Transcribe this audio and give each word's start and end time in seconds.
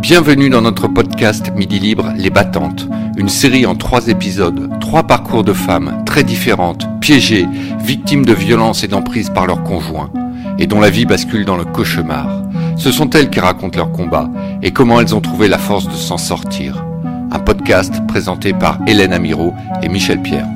Bienvenue 0.00 0.50
dans 0.50 0.60
notre 0.60 0.88
podcast 0.88 1.50
Midi 1.54 1.78
Libre 1.78 2.12
Les 2.18 2.28
Battantes, 2.28 2.86
une 3.16 3.30
série 3.30 3.64
en 3.64 3.74
trois 3.74 4.08
épisodes, 4.08 4.78
trois 4.78 5.04
parcours 5.04 5.42
de 5.42 5.54
femmes 5.54 6.02
très 6.04 6.22
différentes, 6.22 6.86
piégées, 7.00 7.48
victimes 7.80 8.26
de 8.26 8.34
violences 8.34 8.84
et 8.84 8.88
d'emprise 8.88 9.30
par 9.30 9.46
leurs 9.46 9.62
conjoints, 9.62 10.10
et 10.58 10.66
dont 10.66 10.80
la 10.80 10.90
vie 10.90 11.06
bascule 11.06 11.46
dans 11.46 11.56
le 11.56 11.64
cauchemar. 11.64 12.28
Ce 12.76 12.92
sont 12.92 13.08
elles 13.10 13.30
qui 13.30 13.40
racontent 13.40 13.78
leur 13.78 13.90
combat 13.90 14.28
et 14.62 14.70
comment 14.70 15.00
elles 15.00 15.14
ont 15.14 15.22
trouvé 15.22 15.48
la 15.48 15.58
force 15.58 15.88
de 15.88 15.94
s'en 15.94 16.18
sortir. 16.18 16.84
Un 17.32 17.38
podcast 17.38 18.06
présenté 18.06 18.52
par 18.52 18.78
Hélène 18.86 19.14
Amiro 19.14 19.54
et 19.82 19.88
Michel 19.88 20.20
Pierre. 20.20 20.48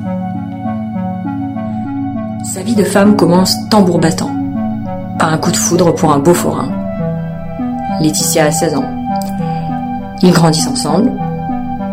Sa 2.53 2.61
vie 2.61 2.75
de 2.75 2.83
femme 2.83 3.15
commence 3.15 3.55
tambour 3.69 3.99
battant, 3.99 4.35
par 5.17 5.33
un 5.33 5.39
coup 5.39 5.51
de 5.51 5.57
foudre 5.57 5.95
pour 5.95 6.11
un 6.13 6.19
beau 6.19 6.35
forain. 6.35 6.80
Laetitia 8.01 8.45
a 8.45 8.51
16 8.51 8.75
ans. 8.77 10.17
Ils 10.23 10.31
grandissent 10.31 10.67
ensemble. 10.67 11.11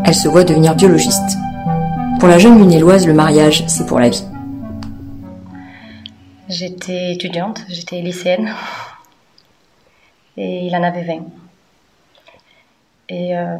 Elle 0.06 0.14
se 0.14 0.26
voit 0.26 0.42
devenir 0.42 0.74
biologiste. 0.74 1.36
Pour 2.18 2.28
la 2.28 2.38
jeune 2.38 2.56
lunéloise, 2.58 3.06
le 3.06 3.12
mariage, 3.12 3.62
c'est 3.66 3.84
pour 3.84 4.00
la 4.00 4.08
vie. 4.08 4.24
J'étais 6.48 7.12
étudiante, 7.12 7.60
j'étais 7.68 8.00
lycéenne. 8.00 8.54
Et 10.38 10.66
il 10.66 10.74
en 10.74 10.82
avait 10.82 11.04
20. 11.04 11.26
Et 13.10 13.36
euh, 13.36 13.56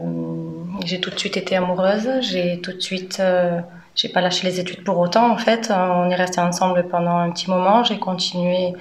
j'ai 0.87 1.01
tout 1.01 1.11
de 1.11 1.19
suite 1.19 1.37
été 1.37 1.55
amoureuse. 1.55 2.09
J'ai 2.23 2.63
tout 2.63 2.73
de 2.73 2.81
suite. 2.81 3.19
Euh, 3.21 3.61
j'ai 3.95 4.09
pas 4.09 4.23
lâché 4.23 4.47
les 4.47 4.59
études 4.59 4.85
pour 4.85 4.99
autant, 4.99 5.31
en 5.31 5.37
fait. 5.37 5.71
On 5.71 6.09
est 6.09 6.15
resté 6.15 6.41
ensemble 6.41 6.89
pendant 6.89 7.19
un 7.19 7.31
petit 7.31 7.51
moment. 7.51 7.85
J'ai 7.85 7.99
continué. 7.99 8.73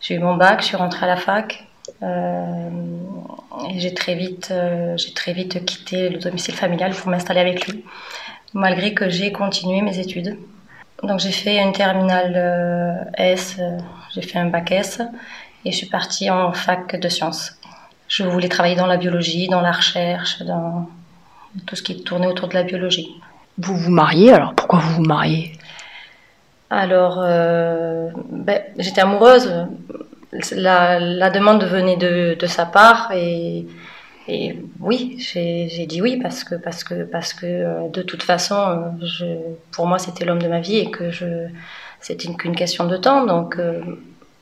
J'ai 0.00 0.14
eu 0.14 0.18
mon 0.18 0.34
bac, 0.34 0.60
je 0.60 0.66
suis 0.66 0.76
rentrée 0.76 1.06
à 1.06 1.08
la 1.08 1.16
fac. 1.16 1.65
Euh, 2.02 2.70
et 3.70 3.80
j'ai 3.80 3.94
très 3.94 4.14
vite, 4.14 4.48
euh, 4.50 4.96
j'ai 4.96 5.12
très 5.12 5.32
vite 5.32 5.64
quitté 5.64 6.08
le 6.08 6.18
domicile 6.18 6.54
familial 6.54 6.92
pour 6.94 7.10
m'installer 7.10 7.40
avec 7.40 7.66
lui, 7.66 7.84
malgré 8.54 8.94
que 8.94 9.08
j'ai 9.08 9.32
continué 9.32 9.82
mes 9.82 9.98
études. 9.98 10.38
Donc 11.02 11.20
j'ai 11.20 11.32
fait 11.32 11.58
une 11.58 11.72
terminale 11.72 12.32
euh, 12.36 12.94
S, 13.14 13.58
j'ai 14.14 14.22
fait 14.22 14.38
un 14.38 14.46
bac 14.46 14.72
S 14.72 15.00
et 15.64 15.72
je 15.72 15.76
suis 15.76 15.88
partie 15.88 16.30
en 16.30 16.52
fac 16.52 16.98
de 16.98 17.08
sciences. 17.08 17.52
Je 18.08 18.22
voulais 18.22 18.48
travailler 18.48 18.76
dans 18.76 18.86
la 18.86 18.96
biologie, 18.96 19.48
dans 19.48 19.60
la 19.60 19.72
recherche, 19.72 20.42
dans 20.42 20.88
tout 21.66 21.76
ce 21.76 21.82
qui 21.82 22.02
tournait 22.02 22.28
autour 22.28 22.48
de 22.48 22.54
la 22.54 22.62
biologie. 22.62 23.08
Vous 23.58 23.76
vous 23.76 23.90
mariez, 23.90 24.32
alors 24.32 24.54
pourquoi 24.54 24.78
vous 24.78 24.94
vous 24.96 25.02
mariez? 25.02 25.52
Alors, 26.70 27.20
ben, 27.20 28.62
j'étais 28.78 29.00
amoureuse 29.00 29.66
la, 30.52 31.30
demande 31.30 31.64
venait 31.64 31.96
de, 31.96 32.46
sa 32.46 32.66
part 32.66 33.12
et, 33.12 33.66
oui, 34.80 35.16
j'ai 35.18 35.86
dit 35.86 36.02
oui 36.02 36.18
parce 36.20 36.42
que, 36.42 36.56
parce 36.56 36.82
que, 36.82 37.04
parce 37.04 37.32
que 37.32 37.46
euh, 37.46 37.88
de 37.90 38.02
toute 38.02 38.24
façon, 38.24 38.92
je, 39.00 39.24
pour 39.70 39.86
moi, 39.86 39.98
c'était 40.00 40.24
l'homme 40.24 40.42
de 40.42 40.48
ma 40.48 40.60
vie 40.60 40.78
et 40.78 40.90
que 40.90 41.10
c'était 42.00 42.32
qu'une 42.34 42.56
question 42.56 42.86
de 42.86 42.96
temps. 42.96 43.24
Donc, 43.24 43.56
euh, 43.58 43.80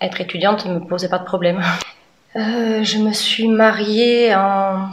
être 0.00 0.20
étudiante 0.20 0.64
ne 0.66 0.74
me 0.74 0.80
posait 0.80 1.08
pas 1.08 1.18
de 1.18 1.24
problème. 1.24 1.60
Euh, 2.36 2.82
je 2.82 2.98
me 2.98 3.12
suis 3.12 3.46
mariée 3.46 4.34
en, 4.34 4.88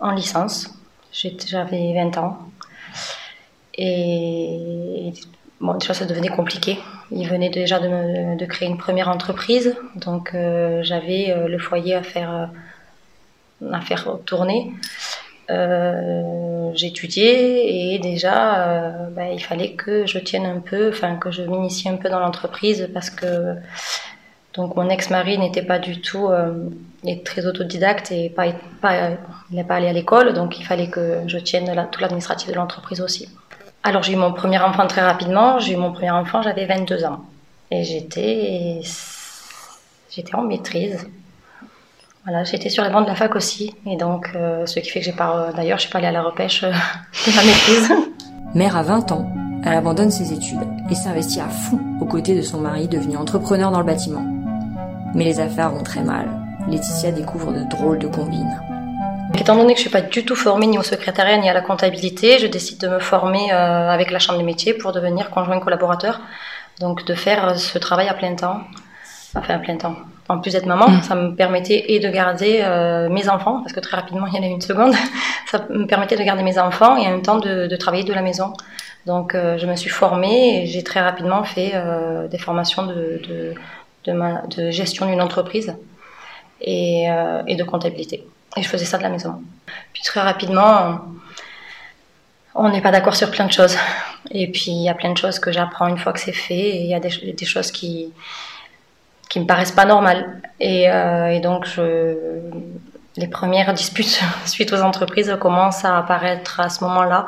en 0.00 0.10
licence. 0.10 0.68
J'avais 1.12 1.94
20 1.94 2.18
ans. 2.18 2.38
Et 3.78 5.12
bon, 5.60 5.74
déjà, 5.74 5.94
ça 5.94 6.06
devenait 6.06 6.28
compliqué. 6.28 6.80
Il 7.14 7.28
venait 7.28 7.50
déjà 7.50 7.78
de, 7.78 8.44
créer 8.46 8.68
une 8.68 8.78
première 8.78 9.08
entreprise, 9.08 9.76
donc 9.96 10.34
euh, 10.34 10.82
j'avais 10.82 11.30
euh, 11.30 11.46
le 11.46 11.58
foyer 11.58 11.94
à 11.94 12.02
faire, 12.02 12.50
euh, 13.62 13.72
à 13.72 14.18
tourner. 14.24 14.72
J'étudiais 16.74 17.94
et 17.94 17.98
déjà, 17.98 19.08
bah, 19.14 19.28
il 19.30 19.40
fallait 19.40 19.72
que 19.72 20.06
je 20.06 20.18
tienne 20.18 20.46
un 20.46 20.60
peu, 20.60 20.88
enfin 20.88 21.16
que 21.16 21.30
je 21.30 21.42
m'initie 21.42 21.88
un 21.90 21.96
peu 21.96 22.08
dans 22.08 22.20
l'entreprise 22.20 22.88
parce 22.94 23.10
que 23.10 23.56
donc 24.54 24.74
mon 24.76 24.88
ex-mari 24.88 25.36
n'était 25.36 25.62
pas 25.62 25.78
du 25.78 26.00
tout 26.00 26.30
très 27.26 27.44
autodidacte 27.44 28.10
et 28.12 28.32
il 28.34 29.56
n'est 29.56 29.64
pas 29.64 29.74
allé 29.74 29.88
à 29.88 29.92
l'école, 29.92 30.32
donc 30.32 30.58
il 30.58 30.64
fallait 30.64 30.88
que 30.88 31.20
je 31.26 31.36
tienne 31.36 31.86
tout 31.90 32.00
l'administratif 32.00 32.48
de 32.48 32.54
l'entreprise 32.54 33.02
aussi. 33.02 33.28
Alors 33.84 34.02
j'ai 34.02 34.12
eu 34.12 34.16
mon 34.16 34.32
premier 34.32 34.58
enfant 34.60 34.86
très 34.86 35.00
rapidement. 35.00 35.58
J'ai 35.58 35.74
eu 35.74 35.76
mon 35.76 35.92
premier 35.92 36.10
enfant, 36.10 36.42
j'avais 36.42 36.66
22 36.66 37.04
ans. 37.04 37.20
Et 37.70 37.84
j'étais, 37.84 38.80
j'étais 40.10 40.34
en 40.34 40.42
maîtrise. 40.42 41.06
Voilà, 42.24 42.44
j'étais 42.44 42.68
sur 42.68 42.84
les 42.84 42.90
bancs 42.90 43.02
de 43.02 43.08
la 43.08 43.16
fac 43.16 43.34
aussi. 43.34 43.74
Et 43.86 43.96
donc, 43.96 44.30
euh, 44.36 44.64
ce 44.66 44.78
qui 44.78 44.90
fait 44.90 45.00
que 45.00 45.06
j'ai 45.06 45.12
pas, 45.12 45.36
euh, 45.36 45.52
d'ailleurs, 45.52 45.78
je 45.78 45.82
suis 45.82 45.90
pas 45.90 45.98
allée 45.98 46.06
à 46.06 46.12
la 46.12 46.22
repêche 46.22 46.62
euh, 46.62 46.70
de 46.70 47.34
ma 47.34 47.42
maîtrise. 47.42 47.92
Mère 48.54 48.76
à 48.76 48.82
20 48.82 49.10
ans, 49.10 49.32
elle 49.64 49.74
abandonne 49.74 50.10
ses 50.10 50.32
études 50.32 50.60
et 50.88 50.94
s'investit 50.94 51.40
à 51.40 51.48
fond 51.48 51.80
aux 52.00 52.04
côtés 52.04 52.36
de 52.36 52.42
son 52.42 52.60
mari 52.60 52.86
devenu 52.86 53.16
entrepreneur 53.16 53.72
dans 53.72 53.80
le 53.80 53.86
bâtiment. 53.86 54.24
Mais 55.14 55.24
les 55.24 55.40
affaires 55.40 55.70
vont 55.70 55.82
très 55.82 56.04
mal. 56.04 56.28
Laetitia 56.68 57.10
découvre 57.10 57.52
de 57.52 57.64
drôles 57.64 57.98
de 57.98 58.06
combines. 58.06 58.60
Étant 59.38 59.56
donné 59.56 59.72
que 59.72 59.78
je 59.78 59.82
suis 59.82 59.90
pas 59.90 60.02
du 60.02 60.24
tout 60.24 60.36
formée 60.36 60.66
ni 60.66 60.78
au 60.78 60.82
secrétariat 60.82 61.36
ni 61.38 61.48
à 61.48 61.54
la 61.54 61.62
comptabilité, 61.62 62.38
je 62.38 62.46
décide 62.46 62.78
de 62.78 62.88
me 62.88 62.98
former 62.98 63.52
euh, 63.52 63.90
avec 63.90 64.10
la 64.10 64.18
chambre 64.18 64.38
des 64.38 64.44
métiers 64.44 64.74
pour 64.74 64.92
devenir 64.92 65.30
conjoint 65.30 65.58
collaborateur. 65.58 66.20
Donc 66.80 67.04
de 67.04 67.14
faire 67.14 67.48
euh, 67.48 67.54
ce 67.54 67.78
travail 67.78 68.08
à 68.08 68.14
plein 68.14 68.34
temps, 68.34 68.60
enfin 69.34 69.54
à 69.54 69.58
plein 69.58 69.76
temps. 69.76 69.96
En 70.28 70.38
plus 70.38 70.52
d'être 70.52 70.66
maman, 70.66 70.88
mmh. 70.88 71.02
ça 71.02 71.14
me 71.14 71.34
permettait 71.34 71.92
et 71.92 71.98
de 71.98 72.08
garder 72.08 72.60
euh, 72.62 73.08
mes 73.08 73.28
enfants, 73.28 73.60
parce 73.62 73.72
que 73.72 73.80
très 73.80 73.96
rapidement 73.96 74.26
il 74.26 74.34
y 74.34 74.38
en 74.38 74.42
a 74.42 74.46
une 74.46 74.60
seconde, 74.60 74.94
ça 75.50 75.66
me 75.70 75.86
permettait 75.86 76.16
de 76.16 76.22
garder 76.22 76.42
mes 76.42 76.58
enfants 76.58 76.96
et 76.96 77.06
en 77.06 77.10
même 77.10 77.22
temps 77.22 77.38
de, 77.38 77.74
travailler 77.76 78.04
de 78.04 78.14
la 78.14 78.22
maison. 78.22 78.52
Donc 79.06 79.34
je 79.34 79.66
me 79.66 79.74
suis 79.74 79.90
formée 79.90 80.62
et 80.62 80.66
j'ai 80.66 80.84
très 80.84 81.00
rapidement 81.00 81.42
fait 81.42 81.72
des 82.30 82.38
formations 82.38 82.86
de, 82.86 83.20
de, 84.06 84.70
gestion 84.70 85.06
d'une 85.06 85.20
entreprise 85.20 85.74
et 86.60 87.08
de 87.08 87.64
comptabilité. 87.64 88.24
Et 88.56 88.62
je 88.62 88.68
faisais 88.68 88.84
ça 88.84 88.98
de 88.98 89.02
la 89.02 89.08
maison. 89.08 89.42
Puis 89.92 90.02
très 90.02 90.20
rapidement, 90.20 91.00
on 92.54 92.68
n'est 92.68 92.82
pas 92.82 92.90
d'accord 92.90 93.16
sur 93.16 93.30
plein 93.30 93.46
de 93.46 93.52
choses. 93.52 93.76
Et 94.30 94.50
puis 94.50 94.70
il 94.70 94.82
y 94.82 94.88
a 94.88 94.94
plein 94.94 95.12
de 95.12 95.18
choses 95.18 95.38
que 95.38 95.52
j'apprends 95.52 95.88
une 95.88 95.98
fois 95.98 96.12
que 96.12 96.20
c'est 96.20 96.32
fait. 96.32 96.76
Il 96.76 96.86
y 96.86 96.94
a 96.94 97.00
des, 97.00 97.46
choses 97.46 97.70
qui 97.70 98.12
qui 99.28 99.40
me 99.40 99.46
paraissent 99.46 99.72
pas 99.72 99.86
normales. 99.86 100.42
Et, 100.60 100.90
euh, 100.90 101.40
donc 101.40 101.66
les 103.16 103.28
premières 103.28 103.72
disputes 103.74 104.22
suite 104.46 104.72
aux 104.72 104.82
entreprises 104.82 105.34
commencent 105.40 105.84
à 105.84 105.98
apparaître 105.98 106.60
à 106.60 106.68
ce 106.68 106.84
moment-là. 106.84 107.26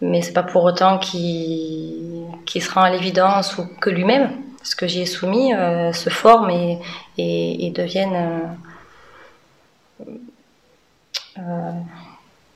Mais 0.00 0.22
c'est 0.22 0.32
pas 0.32 0.44
pour 0.44 0.64
autant 0.64 0.98
qu'il 0.98 2.26
qu 2.46 2.60
se 2.60 2.70
rend 2.70 2.82
à 2.82 2.90
l'évidence 2.90 3.58
ou 3.58 3.66
que 3.80 3.90
lui-même, 3.90 4.30
ce 4.62 4.76
que 4.76 4.86
j'y 4.86 5.02
ai 5.02 5.06
soumis, 5.06 5.52
euh, 5.54 5.92
se 5.92 6.08
forme 6.08 6.50
et, 6.50 7.72
devienne 7.74 8.14
euh, 8.14 8.40
euh, 10.02 10.12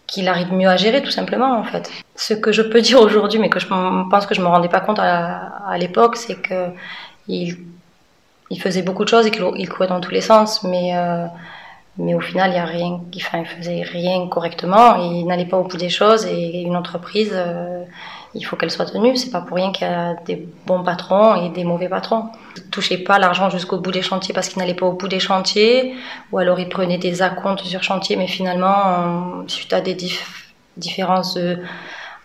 qu'il 0.06 0.28
arrive 0.28 0.52
mieux 0.52 0.68
à 0.68 0.76
gérer 0.76 1.02
tout 1.02 1.10
simplement 1.10 1.58
en 1.58 1.64
fait. 1.64 1.90
Ce 2.16 2.34
que 2.34 2.52
je 2.52 2.62
peux 2.62 2.80
dire 2.90 3.00
aujourd'hui, 3.00 3.38
mais 3.38 3.48
que 3.48 3.60
je 3.60 3.66
pense 3.66 4.26
que 4.26 4.34
je 4.34 4.40
me 4.40 4.46
rendais 4.46 4.68
pas 4.68 4.80
compte 4.80 4.98
à, 4.98 5.76
l'époque, 5.78 6.16
c'est 6.16 6.40
que 6.40 6.68
il, 7.28 7.56
faisait 8.60 8.82
beaucoup 8.82 9.04
de 9.04 9.08
choses 9.08 9.26
et 9.26 9.30
qu'il 9.30 9.68
courait 9.68 9.88
dans 9.88 10.00
tous 10.00 10.10
les 10.10 10.20
sens, 10.20 10.62
mais 10.62 10.94
euh, 10.94 11.26
mais 11.96 12.14
au 12.14 12.20
final 12.20 12.50
il 12.50 12.56
y 12.56 12.58
a 12.58 12.64
rien, 12.64 13.00
enfin 13.16 13.44
faisait 13.44 13.82
rien 13.82 14.28
correctement, 14.28 14.96
il 14.96 15.26
n'allait 15.26 15.46
pas 15.46 15.58
au 15.58 15.64
bout 15.64 15.78
des 15.78 15.88
choses 15.88 16.26
et 16.26 16.62
une 16.62 16.76
entreprise. 16.76 17.32
Euh, 17.32 17.84
il 18.34 18.42
faut 18.44 18.56
qu'elle 18.56 18.70
soit 18.70 18.86
tenue. 18.86 19.16
C'est 19.16 19.30
pas 19.30 19.40
pour 19.40 19.56
rien 19.56 19.72
qu'il 19.72 19.86
y 19.86 19.90
a 19.90 20.14
des 20.26 20.48
bons 20.66 20.82
patrons 20.82 21.34
et 21.34 21.50
des 21.50 21.64
mauvais 21.64 21.88
patrons. 21.88 22.28
Il 22.56 22.64
touchait 22.64 22.98
pas 22.98 23.18
l'argent 23.18 23.50
jusqu'au 23.50 23.78
bout 23.78 23.92
des 23.92 24.02
chantiers 24.02 24.34
parce 24.34 24.48
qu'il 24.48 24.58
n'allait 24.58 24.74
pas 24.74 24.86
au 24.86 24.92
bout 24.92 25.08
des 25.08 25.20
chantiers, 25.20 25.94
ou 26.30 26.38
alors 26.38 26.58
il 26.58 26.68
prenait 26.68 26.98
des 26.98 27.22
acomptes 27.22 27.64
sur 27.64 27.82
chantier, 27.82 28.16
mais 28.16 28.26
finalement, 28.26 29.44
suite 29.46 29.72
à 29.72 29.80
des 29.80 29.96
différences 30.76 31.36
euh, 31.36 31.56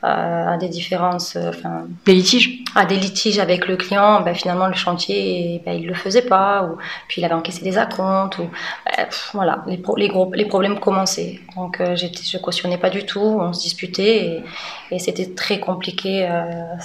à 0.07 0.57
des 0.57 0.69
différences, 0.69 1.35
euh, 1.35 1.49
enfin 1.49 1.85
des 2.05 2.13
litiges, 2.13 2.63
à 2.75 2.85
des 2.85 2.97
litiges 2.97 3.39
avec 3.39 3.67
le 3.67 3.77
client, 3.77 4.21
ben, 4.21 4.33
finalement 4.33 4.67
le 4.67 4.73
chantier, 4.75 5.61
ben, 5.65 5.73
il 5.73 5.87
le 5.87 5.93
faisait 5.93 6.21
pas, 6.21 6.63
ou 6.63 6.77
puis 7.07 7.21
il 7.21 7.25
avait 7.25 7.33
encaissé 7.33 7.63
des 7.63 7.77
acomptes, 7.77 8.37
ou 8.39 8.49
ben, 8.85 9.07
voilà, 9.33 9.63
les, 9.67 9.81
les, 9.97 10.07
gros, 10.07 10.31
les 10.33 10.45
problèmes 10.45 10.79
commençaient. 10.79 11.39
Donc 11.55 11.81
euh, 11.81 11.95
je 11.95 12.37
cautionnais 12.37 12.77
pas 12.77 12.89
du 12.89 13.05
tout, 13.05 13.19
on 13.19 13.53
se 13.53 13.61
disputait 13.61 14.17
et, 14.25 14.43
et 14.91 14.99
c'était 14.99 15.33
très 15.33 15.59
compliqué. 15.59 16.27
Euh, 16.29 16.75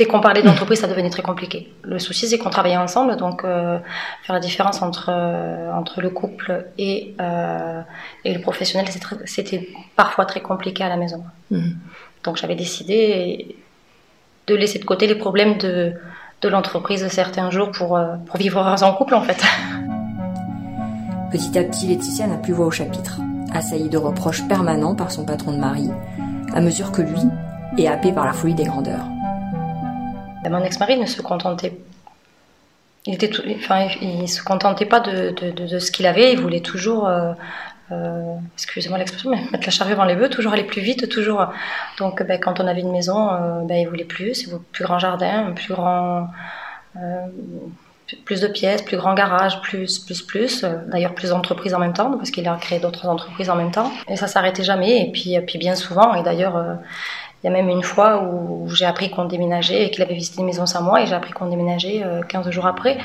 dès 0.00 0.06
qu'on 0.06 0.20
parlait 0.20 0.42
d'entreprise, 0.42 0.80
ça 0.80 0.86
devenait 0.86 1.10
très 1.10 1.20
compliqué. 1.20 1.70
Le 1.82 1.98
souci, 1.98 2.26
c'est 2.26 2.38
qu'on 2.38 2.48
travaillait 2.48 2.78
ensemble, 2.78 3.16
donc 3.16 3.44
euh, 3.44 3.78
faire 4.22 4.34
la 4.34 4.40
différence 4.40 4.80
entre, 4.80 5.10
euh, 5.12 5.70
entre 5.74 6.00
le 6.00 6.08
couple 6.08 6.64
et, 6.78 7.14
euh, 7.20 7.82
et 8.24 8.32
le 8.32 8.40
professionnel, 8.40 8.86
c'était 9.26 9.68
parfois 9.96 10.24
très 10.24 10.40
compliqué 10.40 10.82
à 10.82 10.88
la 10.88 10.96
maison. 10.96 11.22
Mhm. 11.50 11.76
Donc 12.24 12.38
j'avais 12.38 12.54
décidé 12.54 13.56
de 14.46 14.54
laisser 14.54 14.78
de 14.78 14.86
côté 14.86 15.06
les 15.06 15.16
problèmes 15.16 15.58
de, 15.58 15.92
de 16.40 16.48
l'entreprise 16.48 17.06
certains 17.08 17.50
jours 17.50 17.70
pour, 17.70 18.00
pour 18.24 18.36
vivre 18.38 18.74
en 18.82 18.92
couple, 18.94 19.14
en 19.14 19.20
fait. 19.20 19.44
Petit 21.30 21.58
à 21.58 21.64
petit, 21.64 21.88
Laetitia 21.88 22.26
n'a 22.26 22.38
plus 22.38 22.54
voix 22.54 22.66
au 22.66 22.70
chapitre, 22.70 23.20
assaillie 23.52 23.90
de 23.90 23.98
reproches 23.98 24.48
permanents 24.48 24.94
par 24.94 25.10
son 25.10 25.26
patron 25.26 25.52
de 25.52 25.58
mari, 25.58 25.90
à 26.54 26.62
mesure 26.62 26.90
que 26.90 27.02
lui 27.02 27.20
est 27.76 27.86
happé 27.86 28.12
par 28.12 28.24
la 28.24 28.32
folie 28.32 28.54
des 28.54 28.64
grandeurs. 28.64 29.04
Mon 30.48 30.64
ex-mari 30.64 30.98
ne 30.98 31.06
se 31.06 31.20
contentait 31.22 31.74
il 33.06 34.28
se 34.28 34.42
contentait 34.42 34.86
pas 34.86 35.00
de, 35.00 35.78
ce 35.78 35.90
qu'il 35.90 36.06
avait, 36.06 36.32
il 36.32 36.40
voulait 36.40 36.60
toujours, 36.60 37.08
euh, 37.08 37.32
euh, 37.92 38.34
excusez-moi 38.54 38.98
l'expression, 38.98 39.30
mais 39.30 39.42
mettre 39.52 39.66
la 39.66 39.70
charrue 39.70 39.92
avant 39.92 40.04
les 40.04 40.16
bœufs, 40.16 40.28
toujours 40.28 40.52
aller 40.52 40.64
plus 40.64 40.82
vite, 40.82 41.08
toujours. 41.08 41.46
Donc, 41.98 42.22
ben, 42.22 42.38
quand 42.38 42.60
on 42.60 42.66
avait 42.66 42.80
une 42.80 42.92
maison, 42.92 43.32
euh, 43.32 43.62
ben, 43.64 43.76
il 43.76 43.88
voulait 43.88 44.04
plus, 44.04 44.50
plus 44.72 44.84
grand 44.84 44.98
jardin, 44.98 45.52
plus 45.52 45.72
grand, 45.72 46.28
plus 48.24 48.40
de 48.40 48.48
pièces, 48.48 48.82
plus 48.82 48.96
grand 48.96 49.14
garage, 49.14 49.62
plus, 49.62 50.00
plus, 50.00 50.20
plus. 50.22 50.64
D'ailleurs, 50.88 51.14
plus 51.14 51.30
d'entreprises 51.30 51.74
en 51.74 51.78
même 51.78 51.94
temps, 51.94 52.12
parce 52.18 52.30
qu'il 52.30 52.46
a 52.48 52.56
créé 52.56 52.80
d'autres 52.80 53.08
entreprises 53.08 53.48
en 53.48 53.56
même 53.56 53.70
temps. 53.70 53.90
Et 54.08 54.16
ça 54.16 54.26
s'arrêtait 54.26 54.64
jamais. 54.64 55.02
Et 55.02 55.10
puis 55.12 55.58
bien 55.58 55.74
souvent, 55.74 56.14
et 56.14 56.22
d'ailleurs, 56.22 56.78
il 57.42 57.46
y 57.46 57.48
a 57.48 57.52
même 57.52 57.70
une 57.70 57.82
fois 57.82 58.22
où 58.22 58.68
j'ai 58.68 58.84
appris 58.84 59.10
qu'on 59.10 59.24
déménageait 59.24 59.86
et 59.86 59.90
qu'il 59.90 60.02
avait 60.02 60.14
visité 60.14 60.40
une 60.40 60.46
maison 60.46 60.66
sans 60.66 60.82
moi 60.82 61.00
et 61.00 61.06
j'ai 61.06 61.14
appris 61.14 61.32
qu'on 61.32 61.46
déménageait 61.46 62.04
15 62.28 62.46
euh, 62.46 62.50
jours 62.50 62.66
après. 62.66 62.98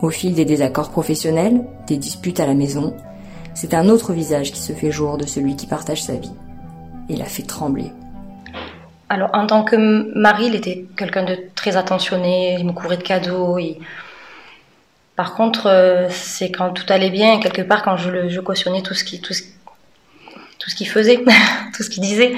Au 0.00 0.10
fil 0.10 0.34
des 0.34 0.44
désaccords 0.44 0.90
professionnels, 0.90 1.64
des 1.86 1.96
disputes 1.96 2.40
à 2.40 2.46
la 2.46 2.54
maison, 2.54 2.96
c'est 3.54 3.74
un 3.74 3.88
autre 3.88 4.12
visage 4.12 4.50
qui 4.50 4.60
se 4.60 4.72
fait 4.72 4.90
jour 4.90 5.18
de 5.18 5.26
celui 5.26 5.54
qui 5.54 5.68
partage 5.68 6.02
sa 6.02 6.14
vie 6.14 6.32
et 7.08 7.14
la 7.14 7.26
fait 7.26 7.44
trembler. 7.44 7.92
Alors 9.08 9.30
en 9.34 9.46
tant 9.46 9.62
que 9.62 9.76
mari, 10.18 10.46
il 10.46 10.56
était 10.56 10.86
quelqu'un 10.96 11.24
de 11.24 11.38
très 11.54 11.76
attentionné, 11.76 12.56
il 12.58 12.66
me 12.66 12.72
courait 12.72 12.96
de 12.96 13.02
cadeaux. 13.02 13.58
Par 15.14 15.34
contre, 15.34 15.68
euh, 15.68 16.08
c'est 16.10 16.50
quand 16.50 16.70
tout 16.70 16.86
allait 16.88 17.10
bien, 17.10 17.38
quelque 17.38 17.62
part 17.62 17.84
quand 17.84 17.96
je, 17.96 18.28
je 18.28 18.40
cautionnais 18.40 18.82
tout 18.82 18.94
ce 18.94 19.04
qui, 19.04 19.20
tout 19.20 19.34
ce, 19.34 19.42
tout 20.62 20.70
ce 20.70 20.76
qu'il 20.76 20.88
faisait, 20.88 21.24
tout 21.74 21.82
ce 21.82 21.90
qu'il 21.90 22.02
disait. 22.02 22.34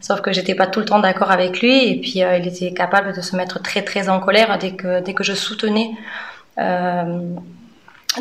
Sauf 0.00 0.20
que 0.20 0.32
j'étais 0.32 0.54
pas 0.54 0.66
tout 0.66 0.80
le 0.80 0.86
temps 0.86 0.98
d'accord 0.98 1.30
avec 1.30 1.60
lui 1.60 1.88
et 1.88 2.00
puis 2.00 2.22
euh, 2.22 2.38
il 2.38 2.46
était 2.46 2.72
capable 2.72 3.14
de 3.14 3.20
se 3.20 3.34
mettre 3.36 3.60
très 3.62 3.82
très 3.82 4.08
en 4.08 4.20
colère 4.20 4.58
dès 4.58 4.72
que 4.72 5.00
dès 5.00 5.14
que 5.14 5.24
je 5.24 5.32
soutenais 5.32 5.90
euh, 6.58 7.20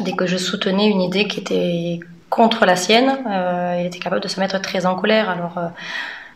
dès 0.01 0.13
que 0.13 0.25
je 0.25 0.37
soutenais 0.37 0.87
une 0.87 1.01
idée 1.01 1.27
qui 1.27 1.39
était 1.39 1.99
contre 2.29 2.65
la 2.65 2.75
sienne, 2.75 3.17
euh, 3.29 3.77
il 3.79 3.85
était 3.85 3.99
capable 3.99 4.21
de 4.21 4.27
se 4.27 4.39
mettre 4.39 4.59
très 4.59 4.85
en 4.85 4.95
colère. 4.95 5.29
Alors 5.29 5.59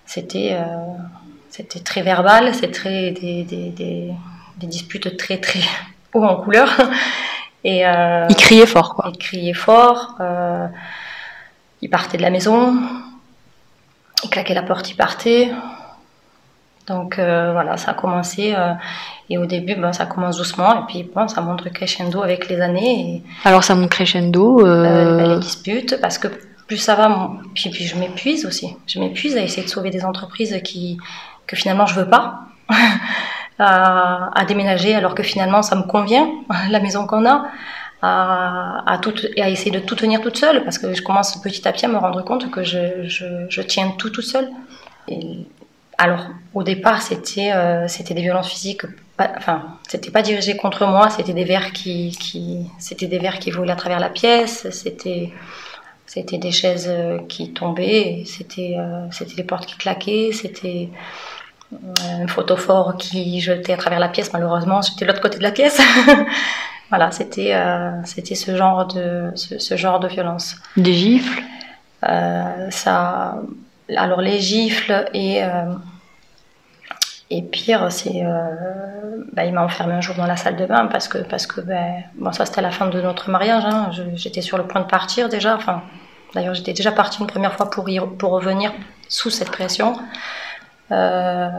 c'était 0.06 0.58
c'était 1.50 1.80
très 1.80 2.04
verbal, 2.04 2.54
c'est 2.54 2.72
très 2.72 3.12
des, 3.12 3.44
des, 3.44 3.70
des, 3.70 4.14
des, 4.58 4.68
disputes 4.68 5.18
très 5.18 5.40
très 5.40 5.62
haut 6.14 6.24
en 6.24 6.38
couleur. 6.38 6.70
Et 7.64 7.82
il 8.30 8.36
criait 8.36 8.66
fort 8.66 8.94
quoi. 8.96 9.12
Il 9.14 9.18
criait 9.18 9.54
fort. 9.54 10.16
il 11.82 11.90
partait 11.90 12.18
de 12.18 12.22
la 12.22 12.30
maison, 12.30 12.78
il 14.24 14.30
claquait 14.30 14.54
la 14.54 14.64
porte, 14.64 14.90
il 14.90 14.96
partait. 14.96 15.52
Donc 16.88 17.20
euh, 17.20 17.52
voilà, 17.54 17.78
ça 17.78 17.92
a 17.92 17.94
commencé. 17.94 18.54
Euh, 18.56 18.74
et 19.30 19.38
au 19.38 19.46
début, 19.46 19.76
ben, 19.76 19.94
ça 19.94 20.06
commence 20.06 20.38
doucement. 20.38 20.82
Et 20.82 20.86
puis 20.88 21.04
bon, 21.04 21.28
ça 21.28 21.42
monte 21.42 21.72
crescendo 21.72 22.22
avec 22.22 22.50
les 22.50 22.60
années. 22.60 23.24
Alors 23.46 23.64
ça 23.64 23.76
monte 23.76 23.92
crescendo 23.92 24.66
euh... 24.66 25.18
Ben, 25.18 25.34
Les 25.36 25.40
disputes, 25.40 26.02
parce 26.02 26.18
que 26.18 26.28
plus 26.68 26.78
ça 26.78 26.96
va, 26.96 27.32
puis, 27.54 27.70
puis 27.70 27.86
je 27.86 27.96
m'épuise 27.96 28.46
aussi. 28.46 28.76
Je 28.88 29.00
m'épuise 29.00 29.38
à 29.38 29.42
essayer 29.42 29.64
de 29.64 29.70
sauver 29.70 29.92
des 29.92 30.04
entreprises 30.04 30.60
qui, 30.64 30.98
que 31.48 31.56
finalement 31.56 31.86
je 31.86 31.96
veux 31.96 32.10
pas. 32.10 32.42
à, 33.60 34.40
à, 34.40 34.46
déménager 34.46 34.96
alors 34.96 35.16
que 35.16 35.24
finalement 35.24 35.62
ça 35.64 35.76
me 35.76 35.84
convient, 35.84 36.30
la 36.70 36.80
maison 36.80 37.06
qu'on 37.06 37.26
a 37.28 37.46
à, 38.02 39.00
tout, 39.02 39.14
à 39.38 39.50
essayer 39.50 39.72
de 39.72 39.80
tout 39.80 39.96
tenir 39.96 40.22
toute 40.22 40.38
seule, 40.38 40.64
parce 40.64 40.78
que 40.78 40.94
je 40.94 41.02
commence 41.02 41.42
petit 41.42 41.68
à 41.68 41.74
petit 41.74 41.86
à 41.86 41.90
me 41.90 41.98
rendre 41.98 42.24
compte 42.24 42.50
que 42.50 42.64
je, 42.64 43.04
je, 43.04 43.26
je 43.50 43.62
tiens 43.62 43.94
tout 43.98 44.10
tout 44.10 44.22
seul. 44.22 44.50
Et 45.08 45.20
alors, 45.98 46.28
au 46.54 46.64
départ, 46.64 47.02
c'était 47.02 47.52
euh, 47.52 47.88
c'était 47.90 48.14
des 48.14 48.22
violences 48.22 48.50
physiques, 48.50 48.86
pas, 49.18 49.32
enfin, 49.38 49.78
c'était 49.88 50.12
pas 50.12 50.22
dirigé 50.22 50.56
contre 50.56 50.88
moi, 50.88 51.10
c'était 51.10 51.34
des 51.34 51.44
verres 51.44 51.74
qui, 51.74 52.18
des 53.02 53.20
verres 53.20 53.40
qui 53.40 53.52
volaient 53.52 53.74
à 53.74 53.76
travers 53.76 54.00
la 54.00 54.10
pièce, 54.10 54.66
c'était 54.72 55.34
des 56.38 56.52
chaises 56.52 56.88
euh, 56.88 57.20
qui 57.28 57.52
tombaient, 57.52 58.24
c'était 58.26 58.76
euh, 58.78 59.08
c'était 59.12 59.36
des 59.36 59.44
portes 59.44 59.66
qui 59.66 59.76
claquaient, 59.76 60.30
c'était 60.32 60.90
un 61.74 62.28
photophore 62.28 62.96
qui 62.98 63.42
jetait 63.42 63.74
à 63.74 63.78
travers 63.78 64.00
la 64.00 64.08
pièce. 64.08 64.32
Malheureusement, 64.32 64.82
j'étais 64.82 65.04
de 65.04 65.12
l'autre 65.12 65.22
côté 65.22 65.38
de 65.38 65.44
la 65.44 65.52
pièce. 65.52 65.82
Voilà, 66.90 67.12
c'était 67.12 67.54
euh, 67.54 67.92
c'était 68.04 68.36
ce 68.36 68.56
genre 68.56 68.88
de 68.88 69.32
ce, 69.36 69.76
genre 69.76 70.00
de 70.00 70.08
violence. 70.08 70.56
Des 70.76 70.94
gifles? 70.94 71.44
Euh, 72.08 72.72
ça, 72.72 73.36
alors 73.96 74.22
les 74.22 74.40
gifles 74.40 75.06
et 75.14 75.44
euh, 75.44 75.74
et 77.30 77.44
pire, 77.44 77.92
c'est 77.92 78.24
bah, 79.34 79.46
il 79.46 79.54
m'a 79.54 79.64
enfermé 79.64 79.94
un 79.94 80.02
jour 80.02 80.16
dans 80.16 80.26
la 80.26 80.36
salle 80.36 80.56
de 80.56 80.66
bain 80.66 80.88
parce 80.88 81.08
que 81.08 81.20
parce 81.20 81.46
que 81.46 81.62
ben, 81.62 82.04
bon 82.16 82.32
ça 82.32 82.46
c'était 82.46 82.62
la 82.62 82.72
fin 82.72 82.88
de 82.88 83.00
notre 83.02 83.30
mariage. 83.30 83.64
Hein. 83.66 83.92
J'étais 84.16 84.42
sur 84.42 84.58
le 84.58 84.64
point 84.66 84.82
de 84.82 84.88
partir 84.88 85.30
déjà. 85.30 85.56
Enfin, 85.56 85.84
d'ailleurs 86.34 86.56
j'étais 86.56 86.74
déjà 86.74 86.92
partie 86.92 87.20
une 87.20 87.28
première 87.28 87.54
fois 87.54 87.70
pour 87.70 87.88
y, 87.88 88.00
pour 88.00 88.32
revenir 88.32 88.72
sous 89.08 89.30
cette 89.30 89.52
pression. 89.52 89.96
Euh, 90.92 91.50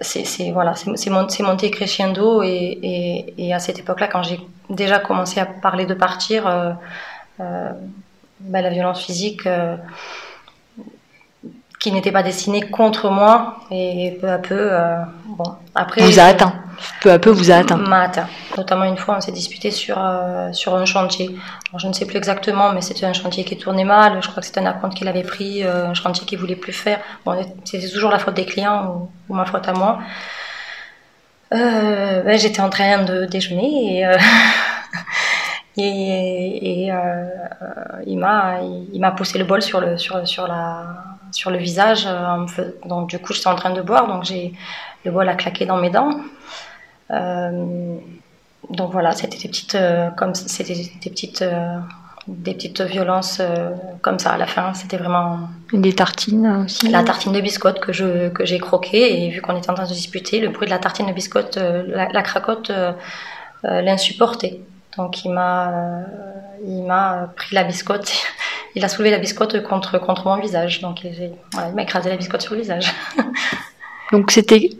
c'est 0.00 0.50
voilà, 0.50 0.74
c'est 0.74 1.10
monté 1.10 1.70
crescendo 1.70 2.42
et, 2.42 3.52
à 3.52 3.58
cette 3.58 3.78
époque-là, 3.78 4.08
quand 4.08 4.22
j'ai 4.22 4.40
déjà 4.70 4.98
commencé 4.98 5.40
à 5.40 5.46
parler 5.46 5.86
de 5.86 5.94
partir, 5.94 6.46
euh, 6.46 6.72
euh, 7.40 7.70
bah, 8.40 8.60
la 8.60 8.70
violence 8.70 9.00
physique 9.00 9.46
euh, 9.46 9.76
qui 11.80 11.92
n'était 11.92 12.12
pas 12.12 12.22
destinée 12.22 12.62
contre 12.62 13.10
moi 13.10 13.58
et 13.70 14.18
peu 14.20 14.30
à 14.30 14.38
peu, 14.38 14.70
bon, 15.26 15.54
après. 15.74 16.02
Vous 16.02 16.18
a. 16.18 16.63
Peu 17.00 17.10
à 17.10 17.18
peu, 17.18 17.30
vous 17.30 17.50
a 17.50 17.56
atteint. 17.56 17.76
M'a 17.76 18.02
atteint. 18.02 18.28
Notamment 18.56 18.84
une 18.84 18.96
fois, 18.96 19.16
on 19.16 19.20
s'est 19.20 19.32
disputé 19.32 19.70
sur 19.70 19.98
euh, 19.98 20.52
sur 20.52 20.74
un 20.74 20.84
chantier. 20.84 21.36
je 21.76 21.86
ne 21.86 21.92
sais 21.92 22.06
plus 22.06 22.16
exactement, 22.16 22.72
mais 22.72 22.80
c'était 22.80 23.06
un 23.06 23.12
chantier 23.12 23.44
qui 23.44 23.56
tournait 23.56 23.84
mal. 23.84 24.22
Je 24.22 24.28
crois 24.28 24.40
que 24.40 24.46
c'était 24.46 24.60
un 24.60 24.66
apprenti 24.66 24.96
qu'il 24.96 25.08
avait 25.08 25.22
pris, 25.22 25.64
euh, 25.64 25.88
un 25.88 25.94
chantier 25.94 26.26
qu'il 26.26 26.38
voulait 26.38 26.56
plus 26.56 26.72
faire. 26.72 27.00
Bon, 27.24 27.36
c'était 27.64 27.88
toujours 27.88 28.10
la 28.10 28.18
faute 28.18 28.34
des 28.34 28.46
clients 28.46 29.08
ou, 29.28 29.34
ma 29.34 29.44
faute 29.44 29.68
à 29.68 29.72
moi. 29.72 29.98
Ben, 31.50 32.36
j'étais 32.36 32.60
en 32.60 32.70
train 32.70 33.04
de 33.04 33.26
déjeuner 33.26 34.00
et 35.76 36.84
et, 36.86 36.92
euh, 36.92 37.24
il 38.06 38.18
m'a 38.18 38.60
il, 38.92 39.00
m'a 39.00 39.10
poussé 39.10 39.38
le 39.38 39.44
bol 39.44 39.62
sur 39.62 39.80
le 39.80 39.96
sur 39.98 40.26
sur 40.26 40.46
la 40.46 41.13
sur 41.34 41.50
le 41.50 41.58
visage 41.58 42.06
euh, 42.06 42.46
donc 42.86 43.08
du 43.08 43.18
coup 43.18 43.32
j'étais 43.32 43.48
en 43.48 43.54
train 43.54 43.70
de 43.70 43.82
boire 43.82 44.06
donc 44.06 44.24
j'ai 44.24 44.54
le 45.04 45.10
bol 45.10 45.28
a 45.28 45.34
claqué 45.34 45.66
dans 45.66 45.76
mes 45.76 45.90
dents. 45.90 46.10
Euh, 47.10 47.96
donc 48.70 48.92
voilà 48.92 49.12
c'était 49.12 49.36
des 49.36 49.48
petites 49.48 49.74
euh, 49.74 50.08
comme 50.10 50.34
c'était 50.34 50.72
des 50.72 51.10
petites 51.10 51.42
euh, 51.42 51.76
des 52.26 52.54
petites 52.54 52.80
violences 52.80 53.42
comme 54.00 54.18
ça 54.18 54.32
à 54.32 54.38
la 54.38 54.46
fin. 54.46 54.72
C'était 54.72 54.96
vraiment 54.96 55.40
des 55.74 55.92
tartines 55.92 56.64
aussi 56.64 56.88
la 56.88 57.04
tartine 57.04 57.32
de 57.32 57.40
biscotte 57.42 57.80
que 57.80 57.92
je 57.92 58.30
que 58.30 58.46
j'ai 58.46 58.58
croqué 58.58 59.26
et 59.26 59.28
vu 59.28 59.42
qu'on 59.42 59.54
était 59.56 59.70
en 59.70 59.74
train 59.74 59.84
de 59.84 59.92
disputer 59.92 60.40
le 60.40 60.48
bruit 60.48 60.66
de 60.66 60.70
la 60.70 60.78
tartine 60.78 61.06
de 61.06 61.12
biscotte 61.12 61.56
la, 61.56 62.08
la, 62.08 62.22
cracotte 62.22 62.72
l'insupportait. 63.62 64.60
Donc 64.96 65.24
il 65.24 65.32
m'a, 65.32 66.00
il 66.66 66.84
m'a 66.84 67.28
pris 67.36 67.54
la 67.54 67.64
biscotte, 67.64 68.10
il 68.74 68.84
a 68.84 68.88
soulevé 68.88 69.10
la 69.10 69.18
biscotte 69.18 69.62
contre, 69.62 69.98
contre 69.98 70.26
mon 70.26 70.38
visage. 70.40 70.80
Donc 70.80 71.04
il, 71.04 71.32
m'a 71.74 71.82
écrasé 71.82 72.10
la 72.10 72.16
biscotte 72.16 72.42
sur 72.42 72.54
le 72.54 72.60
visage. 72.60 72.92
Donc 74.12 74.30
c'était 74.30 74.70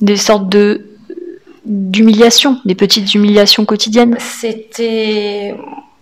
des 0.00 0.16
sortes 0.16 0.48
de 0.48 0.90
d'humiliation, 1.64 2.60
des 2.66 2.74
petites 2.74 3.14
humiliations 3.14 3.64
quotidiennes. 3.64 4.16
C'était 4.18 5.54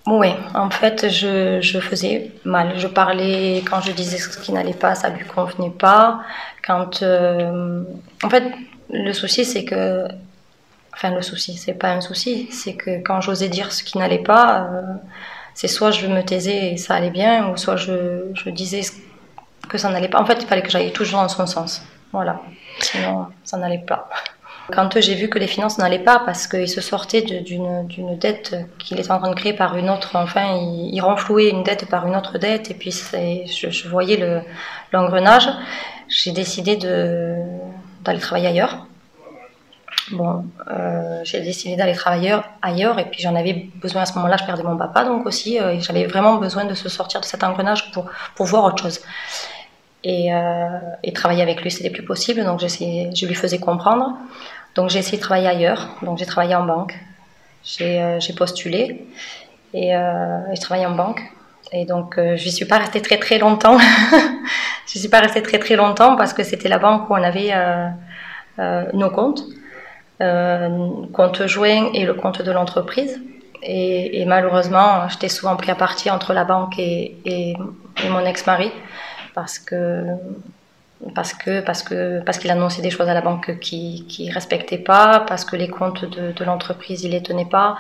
oui, 0.09 0.31
en 0.55 0.69
fait, 0.71 1.09
je, 1.09 1.61
je, 1.61 1.79
faisais 1.79 2.33
mal. 2.45 2.73
Je 2.77 2.89
parlais 2.89 3.63
quand 3.71 3.81
je 3.81 3.93
disais 3.93 4.19
ce 4.19 4.37
qui 4.37 4.51
n'allait 4.51 4.75
pas, 4.75 4.97
ça 4.97 5.11
lui 5.11 5.25
convenait 5.25 5.71
pas. 5.71 6.23
Quand, 6.67 7.05
euh, 7.05 7.85
en 8.25 8.29
fait, 8.29 8.43
le 8.91 9.13
souci 9.13 9.45
c'est 9.45 9.65
que 9.65 10.09
Enfin, 10.95 11.15
le 11.15 11.23
souci, 11.23 11.57
c'est 11.57 11.75
pas 11.75 11.93
un 11.93 12.01
souci, 12.01 12.49
c'est 12.51 12.75
que 12.75 13.03
quand 13.03 13.21
j'osais 13.21 13.49
dire 13.49 13.73
ce 13.73 13.83
qui 13.83 13.99
n'allait 13.99 14.23
pas, 14.23 14.69
euh, 14.73 14.83
c'est 15.55 15.69
soit 15.69 15.91
je 15.91 16.07
me 16.07 16.23
taisais 16.23 16.73
et 16.73 16.77
ça 16.77 16.95
allait 16.95 17.11
bien, 17.11 17.49
ou 17.49 17.57
soit 17.57 17.77
je, 17.77 18.25
je 18.35 18.51
disais 18.51 18.83
que 19.69 19.79
ça 19.79 19.91
n'allait 19.91 20.09
pas. 20.09 20.21
En 20.21 20.27
fait, 20.27 20.39
il 20.41 20.47
fallait 20.47 20.63
que 20.63 20.71
j'aille 20.71 20.93
toujours 20.93 21.21
dans 21.21 21.29
son 21.29 21.47
sens. 21.47 21.83
Voilà. 22.13 22.41
Sinon, 22.81 23.27
ça 23.45 23.57
n'allait 23.57 23.85
pas. 23.87 24.09
Quand 24.73 25.01
j'ai 25.01 25.15
vu 25.15 25.29
que 25.29 25.39
les 25.39 25.47
finances 25.47 25.79
n'allaient 25.79 25.99
pas 25.99 26.21
parce 26.21 26.47
qu'il 26.47 26.69
se 26.69 26.81
sortait 26.81 27.23
d'une 27.23 28.19
dette 28.19 28.55
qu'il 28.79 28.99
était 28.99 29.11
en 29.11 29.19
train 29.19 29.31
de 29.31 29.35
créer 29.35 29.53
par 29.53 29.77
une 29.77 29.91
autre, 29.91 30.11
enfin, 30.15 30.57
il, 30.57 30.91
il 30.95 31.01
renflouait 31.01 31.49
une 31.51 31.63
dette 31.63 31.87
par 31.89 32.07
une 32.07 32.17
autre 32.17 32.39
dette, 32.39 32.71
et 32.71 32.75
puis 32.75 32.93
je, 32.93 33.71
je 33.71 33.89
voyais 33.89 34.43
l'engrenage, 34.93 35.49
j'ai 36.09 36.33
décidé 36.33 36.77
d'aller 36.77 38.21
travailler 38.21 38.49
ailleurs 38.49 38.87
bon, 40.11 40.45
j'ai 41.25 41.41
décidé 41.41 41.77
d'aller 41.77 41.95
travailler 41.95 42.37
ailleurs 42.61 42.99
et 42.99 43.05
puis 43.05 43.21
j'en 43.23 43.35
avais 43.35 43.69
besoin 43.77 44.03
à 44.03 44.07
ce 44.07 44.15
moment-là. 44.15 44.37
Je 44.37 44.45
perdais 44.45 44.63
mon 44.63 44.77
papa 44.77 45.05
donc 45.05 45.27
aussi 45.27 45.57
et 45.57 45.81
j'avais 45.81 46.07
vraiment 46.07 46.37
besoin 46.37 46.65
de 46.65 46.75
se 46.75 46.89
sortir 46.89 47.21
de 47.21 47.25
cet 47.25 47.45
engrenage 47.45 47.93
pour, 47.93 48.11
pour 48.35 48.47
voir 48.47 48.65
autre 48.65 48.83
chose. 48.83 49.01
Et, 50.05 50.31
et 51.05 51.13
travailler 51.13 51.43
avec 51.43 51.63
lui, 51.63 51.71
c'était 51.71 51.91
plus 51.91 52.05
possible 52.05 52.45
donc 52.45 52.61
je 52.61 53.27
lui 53.27 53.35
faisais 53.35 53.59
comprendre. 53.59 54.17
Donc 54.75 54.91
j'ai 54.91 54.99
essayé 54.99 55.19
de 55.19 55.23
travailler 55.23 55.49
ailleurs. 55.49 55.97
Donc 56.03 56.19
j'ai 56.19 56.27
travaillé 56.27 56.55
en 56.55 56.65
banque. 56.65 56.99
J'ai 57.65 58.19
postulé 58.37 59.07
et, 59.73 59.91
je 59.93 60.61
travaillais 60.61 60.87
en 60.87 60.97
banque. 60.97 61.23
Et 61.73 61.87
donc, 61.87 62.19
euh, 62.19 62.37
je 62.37 62.45
n'y 62.45 62.53
suis 62.53 62.67
pas 62.67 62.79
restée 62.79 63.01
très 63.01 63.19
très 63.19 63.39
longtemps. 63.39 63.79
je 64.87 64.99
suis 64.99 65.09
pas 65.09 65.21
restée 65.21 65.43
très 65.43 65.59
très 65.59 65.75
longtemps 65.75 66.17
parce 66.17 66.35
que 66.35 66.43
c'était 66.43 66.69
la 66.69 66.79
banque 66.79 67.09
où 67.09 67.15
on 67.15 67.23
avait 67.23 67.51
euh, 67.53 67.89
euh, 68.59 68.85
nos 68.93 69.11
comptes, 69.11 69.43
compte 71.13 71.47
joint 71.47 71.91
et 71.95 72.05
le 72.05 72.15
compte 72.15 72.43
de 72.43 72.53
l'entreprise. 72.53 73.21
Et, 73.63 74.25
malheureusement, 74.27 75.09
j'étais 75.09 75.29
souvent 75.29 75.57
pris 75.57 75.71
à 75.71 75.77
partie 75.77 76.11
entre 76.11 76.33
la 76.33 76.45
banque 76.45 76.79
et, 76.79 77.55
mon 78.11 78.25
ex-mari 78.25 78.73
parce 79.35 79.59
que 79.59 80.05
parce 81.15 81.35
que 81.35 81.61
parce 81.61 81.83
que 81.83 82.21
parce 82.25 82.39
qu'il 82.39 82.51
annonçait 82.51 82.83
des 82.83 82.91
choses 82.91 83.09
à 83.09 83.15
la 83.15 83.21
banque 83.21 83.59
qui 83.61 84.05
qui 84.09 84.31
respectait 84.31 84.79
pas, 84.79 85.25
parce 85.27 85.45
que 85.45 85.57
les 85.57 85.69
comptes 85.69 86.05
de, 86.05 86.45
l'entreprise 86.45 87.03
il 87.05 87.13
les 87.13 87.23
tenait 87.23 87.45
pas, 87.47 87.77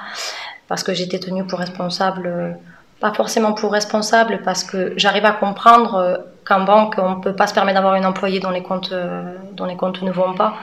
parce 0.68 0.82
que 0.82 0.94
j'étais 0.94 1.18
tenue 1.18 1.44
pour 1.46 1.58
responsable 1.58 2.56
pas 3.00 3.12
forcément 3.12 3.52
pour 3.52 3.72
responsable 3.72 4.40
parce 4.44 4.62
que 4.62 4.94
j'arrive 4.96 5.24
à 5.24 5.32
comprendre 5.32 5.94
euh, 5.96 6.16
qu'en 6.44 6.60
banque 6.60 6.94
on 6.98 7.16
ne 7.16 7.20
peut 7.20 7.34
pas 7.34 7.48
se 7.48 7.54
permettre 7.54 7.74
d'avoir 7.74 7.96
une 7.96 8.06
employée 8.06 8.38
dont 8.38 8.50
les 8.50 8.62
comptes 8.62 8.92
euh, 8.92 9.34
dont 9.54 9.66
les 9.66 9.76
comptes 9.76 10.02
ne 10.02 10.12
vont 10.12 10.34
pas 10.34 10.54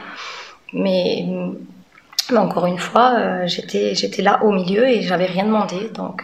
mais, 0.73 1.25
encore 2.35 2.67
une 2.67 2.77
fois 2.77 3.15
euh, 3.17 3.47
j'étais 3.47 3.95
j'étais 3.95 4.21
là 4.21 4.43
au 4.43 4.51
milieu 4.51 4.87
et 4.87 5.01
j'avais 5.01 5.25
rien 5.25 5.45
demandé 5.45 5.89
donc 5.95 6.23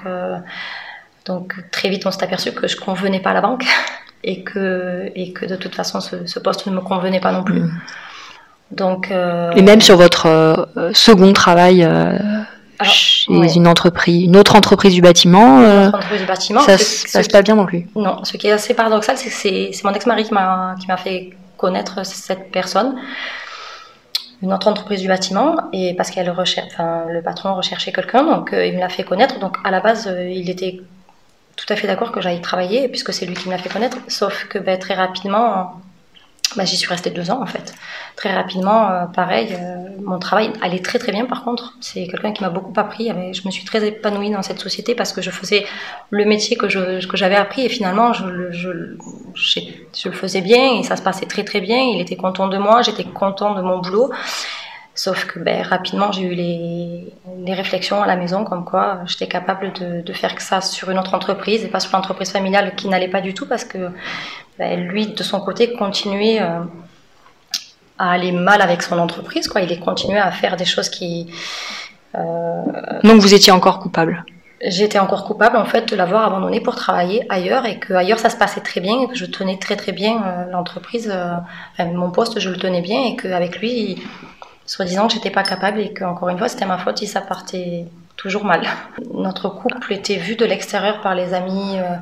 donc 1.26 1.56
très 1.72 1.90
vite 1.90 2.06
on 2.06 2.12
s'est 2.12 2.24
aperçu 2.24 2.52
que 2.52 2.68
je 2.68 2.78
convenais 2.78 3.20
pas 3.20 3.32
à 3.32 3.34
la 3.34 3.42
banque 3.42 3.66
et 4.24 4.44
que 4.44 5.12
et 5.16 5.34
que 5.34 5.48
de 5.48 5.56
toute 5.56 5.74
façon 5.74 6.00
ce, 6.02 6.40
poste 6.40 6.68
ne 6.68 6.76
me 6.76 6.82
convenait 6.82 7.20
pas 7.20 7.32
non 7.32 7.44
plus 7.44 7.62
mmh. 7.62 7.80
donc 8.72 9.10
et 9.10 9.62
même 9.64 9.82
sur 9.82 9.98
votre 9.98 10.68
second 10.94 11.34
travail 11.34 11.84
chez 12.84 13.56
une 13.56 13.68
entreprise, 13.68 14.24
une 14.24 14.38
autre 14.38 14.56
entreprise 14.56 14.94
du 14.94 15.02
bâtiment. 15.02 15.62
Euh, 15.62 15.88
entreprise 15.88 16.22
du 16.22 16.28
bâtiment. 16.28 16.62
Ça 16.62 16.78
se 16.78 17.12
passe 17.12 17.28
pas 17.28 17.42
bien 17.42 17.56
non 17.56 17.66
plus. 17.66 17.88
Non, 17.96 18.24
ce 18.24 18.38
qui 18.38 18.48
est 18.48 18.52
assez 18.52 18.74
paradoxal, 18.74 19.18
c'est 19.18 19.30
que 19.30 19.76
c'est 19.76 19.84
mon 19.84 19.94
ex-mari 19.94 20.24
qui 20.26 20.34
m'a 20.34 20.76
qui 20.80 20.88
m'a 20.88 20.98
fait 20.98 21.32
connaître 21.58 22.06
cette 22.06 22.52
personne. 22.52 22.96
Une 24.42 24.54
autre 24.54 24.68
entreprise 24.68 25.02
du 25.02 25.08
bâtiment 25.08 25.56
et 25.72 25.94
parce 25.94 26.12
qu'elle 26.12 26.30
recherche, 26.30 26.74
le 26.78 27.22
patron 27.22 27.56
recherchait 27.56 27.92
quelqu'un, 27.92 28.24
donc 28.24 28.54
euh, 28.54 28.66
il 28.66 28.76
me 28.76 28.80
l'a 28.80 28.90
fait 28.90 29.04
connaître. 29.04 29.40
Donc 29.40 29.58
à 29.64 29.72
la 29.72 29.80
base, 29.80 30.08
euh, 30.08 30.30
il 30.30 30.50
était 30.50 30.82
tout 31.56 31.66
à 31.70 31.76
fait 31.76 31.88
d'accord 31.88 32.12
que 32.12 32.22
j'aille 32.22 32.42
travailler 32.42 32.88
puisque 32.90 33.14
c'est 33.14 33.26
lui 33.26 33.34
qui 33.34 33.48
me 33.48 33.54
l'a 33.54 33.58
fait 33.58 33.70
connaître. 33.70 33.98
Sauf 34.08 34.46
que 34.48 34.60
ben, 34.60 34.78
très 34.78 34.94
rapidement, 34.94 35.80
bah, 36.56 36.66
j'y 36.66 36.78
suis 36.78 36.88
restée 36.88 37.10
deux 37.10 37.32
ans 37.32 37.42
en 37.42 37.46
fait. 37.46 37.74
Très 38.16 38.34
rapidement, 38.34 38.90
euh, 38.90 39.06
pareil, 39.06 39.50
euh, 39.54 39.90
mon 40.02 40.20
travail 40.20 40.52
allait 40.62 40.80
très 40.80 41.00
très 41.00 41.12
bien 41.12 41.26
par 41.26 41.44
contre. 41.44 41.74
C'est 41.82 42.08
quelqu'un 42.08 42.32
qui 42.34 42.44
m'a 42.44 42.50
beaucoup 42.50 42.74
appris. 42.78 43.10
Je 43.34 43.42
me 43.46 43.52
suis 43.52 43.66
très 43.66 43.86
épanouie 43.88 44.32
dans 44.32 44.42
cette 44.42 44.60
société 44.60 44.96
parce 44.96 45.14
que 45.14 45.22
je 45.22 45.32
faisais 45.32 45.66
le 46.10 46.26
métier 46.26 46.58
que, 46.58 46.70
je, 46.70 47.06
que 47.06 47.18
j'avais 47.18 47.36
appris 47.36 47.66
et 47.66 47.70
finalement 47.70 48.14
je, 48.14 48.52
je, 48.52 48.70
je, 49.34 49.60
je, 49.94 50.10
le 50.10 50.16
faisais 50.16 50.42
bien 50.42 50.80
et 50.80 50.84
ça 50.84 50.96
se 50.96 51.02
passait 51.02 51.26
très 51.26 51.44
très 51.44 51.62
bien. 51.62 51.78
Il 51.78 52.02
était 52.02 52.16
content 52.16 52.48
de 52.48 52.58
moi, 52.58 52.82
j'étais 52.82 53.04
content 53.04 53.54
de 53.56 53.62
mon 53.62 53.80
boulot. 53.80 54.12
Sauf 54.98 55.26
que 55.26 55.40
ben, 55.40 55.62
rapidement, 55.62 56.14
j'ai 56.14 56.22
eu 56.22 56.34
les, 56.34 57.14
les, 57.46 57.54
réflexions 57.54 58.02
à 58.02 58.08
la 58.08 58.16
maison 58.16 58.46
comme 58.46 58.64
quoi 58.64 59.00
j'étais 59.06 59.28
capable 59.28 59.74
de, 59.74 60.02
de, 60.02 60.14
faire 60.14 60.36
que 60.36 60.42
ça 60.42 60.62
sur 60.62 60.90
une 60.90 60.98
autre 60.98 61.14
entreprise 61.14 61.66
et 61.66 61.68
pas 61.68 61.82
sur 61.82 61.92
l'entreprise 61.92 62.32
familiale 62.32 62.76
qui 62.76 62.88
n'allait 62.88 63.10
pas 63.10 63.20
du 63.20 63.34
tout 63.34 63.46
parce 63.46 63.66
que 63.66 63.92
ben, 64.58 64.80
lui, 64.88 65.08
de 65.08 65.22
son 65.22 65.42
côté, 65.42 65.74
continuait 65.74 66.42
euh, 66.42 66.62
à 67.98 68.12
aller 68.12 68.32
mal 68.32 68.62
avec 68.62 68.82
son 68.82 68.98
entreprise. 68.98 69.50
Quoi. 69.50 69.62
Il 69.62 69.80
continuait 69.82 70.20
à 70.20 70.32
faire 70.32 70.56
des 70.56 70.64
choses 70.64 70.88
qui... 70.88 71.30
Euh, 72.16 72.62
Donc 73.04 73.20
vous 73.20 73.34
étiez 73.34 73.52
encore 73.52 73.80
coupable 73.80 74.24
J'étais 74.66 75.00
encore 75.00 75.26
coupable 75.26 75.58
en 75.58 75.66
fait 75.66 75.90
de 75.90 75.98
l'avoir 75.98 76.26
abandonné 76.26 76.62
pour 76.62 76.76
travailler 76.76 77.26
ailleurs 77.28 77.66
et 77.66 77.78
que 77.78 77.94
ailleurs 77.94 78.20
ça 78.20 78.30
se 78.30 78.38
passait 78.38 78.62
très 78.62 78.80
bien 78.80 79.02
et 79.02 79.08
que 79.08 79.16
je 79.16 79.26
tenais 79.26 79.60
très 79.60 79.76
très 79.76 79.92
bien 79.92 80.24
euh, 80.24 80.46
l'entreprise, 80.50 81.14
enfin, 81.74 81.92
mon 81.92 82.10
poste 82.10 82.40
je 82.40 82.50
le 82.50 82.56
tenais 82.56 82.82
bien 82.82 83.04
et 83.04 83.18
qu'avec 83.18 83.60
lui 83.60 84.02
soi-disant 84.66 85.08
que 85.08 85.14
j'étais 85.14 85.32
pas 85.32 85.44
capable 85.44 85.80
et 85.80 85.94
que 85.94 86.04
encore 86.04 86.30
une 86.30 86.38
fois 86.38 86.48
c'était 86.48 86.66
ma 86.66 86.78
faute 86.78 86.98
si 86.98 87.08
ça 87.08 87.22
partait 87.22 87.86
toujours 88.18 88.46
mal. 88.46 88.62
Notre 89.14 89.50
couple 89.50 89.94
était 89.94 90.16
vu 90.16 90.36
de 90.36 90.46
l'extérieur 90.46 91.02
par 91.02 91.16
les 91.16 91.34
amis, 91.34 91.78
euh, 91.78 91.96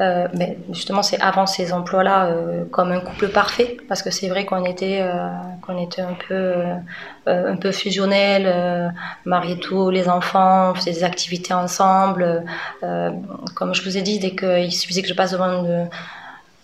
euh, 0.00 0.28
mais 0.34 0.58
justement 0.70 1.02
c'est 1.02 1.20
avant 1.20 1.46
ces 1.46 1.72
emplois-là 1.72 2.26
euh, 2.26 2.64
comme 2.70 2.92
un 2.92 3.00
couple 3.00 3.28
parfait 3.28 3.76
parce 3.88 4.02
que 4.02 4.10
c'est 4.10 4.28
vrai 4.28 4.44
qu'on 4.44 4.64
était 4.64 5.04
qu'on 5.62 5.78
était 5.78 6.02
un 6.02 6.16
peu 6.28 6.54
un 7.26 7.56
peu 7.56 7.72
fusionnel, 7.72 8.92
mariés 9.24 9.58
tous 9.58 9.90
les 9.90 10.08
enfants, 10.08 10.70
on 10.70 10.74
faisait 10.74 10.92
des 10.92 11.04
activités 11.04 11.54
ensemble. 11.54 12.44
comme 13.54 13.74
je 13.74 13.82
vous 13.82 13.96
ai 13.96 14.02
dit, 14.02 14.18
dès 14.18 14.34
qu'il 14.36 14.72
suffisait 14.72 15.02
que 15.02 15.08
je 15.08 15.14
passe 15.14 15.32
devant 15.32 15.64
une 15.64 15.88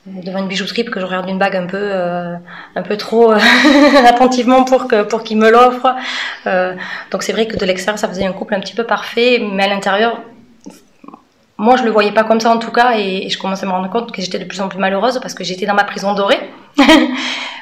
devant 0.07 0.39
une 0.39 0.49
bijouterie 0.49 0.85
que 0.85 0.99
je 0.99 1.05
regarde 1.05 1.29
une 1.29 1.39
bague 1.39 1.57
un 1.57 1.67
peu 1.67 1.79
euh, 1.79 2.37
un 2.75 2.83
peu 2.83 2.97
trop 2.97 3.33
euh, 3.33 3.39
attentivement 4.07 4.65
pour 4.65 4.89
que 4.89 5.03
pour 5.03 5.23
qu'il 5.23 5.37
me 5.37 5.51
l'offre. 5.51 5.95
Euh, 6.47 6.75
donc 7.11 7.23
c'est 7.23 7.33
vrai 7.33 7.47
que 7.47 7.57
de 7.57 7.65
l'extérieur 7.67 7.99
ça 7.99 8.09
faisait 8.09 8.25
un 8.25 8.33
couple 8.33 8.55
un 8.55 8.61
petit 8.61 8.75
peu 8.75 8.85
parfait 8.85 9.43
mais 9.53 9.65
à 9.65 9.69
l'intérieur 9.69 10.23
moi 11.59 11.77
je 11.77 11.83
le 11.83 11.91
voyais 11.91 12.13
pas 12.13 12.25
comme 12.25 12.41
ça 12.41 12.51
en 12.51 12.59
tout 12.59 12.71
cas 12.71 12.97
et, 12.97 13.29
je 13.29 13.39
commençais 13.39 13.65
à 13.65 13.69
me 13.69 13.73
rendre 13.73 13.91
compte 13.91 14.13
que 14.13 14.23
j'étais 14.23 14.39
de 14.39 14.45
plus 14.45 14.61
en 14.63 14.69
plus 14.69 14.79
malheureuse 14.79 15.21
parce 15.21 15.35
que 15.35 15.45
j'étais 15.45 15.67
dans 15.67 15.75
ma 15.75 15.85
prison 15.85 16.15
dorée. 16.15 16.41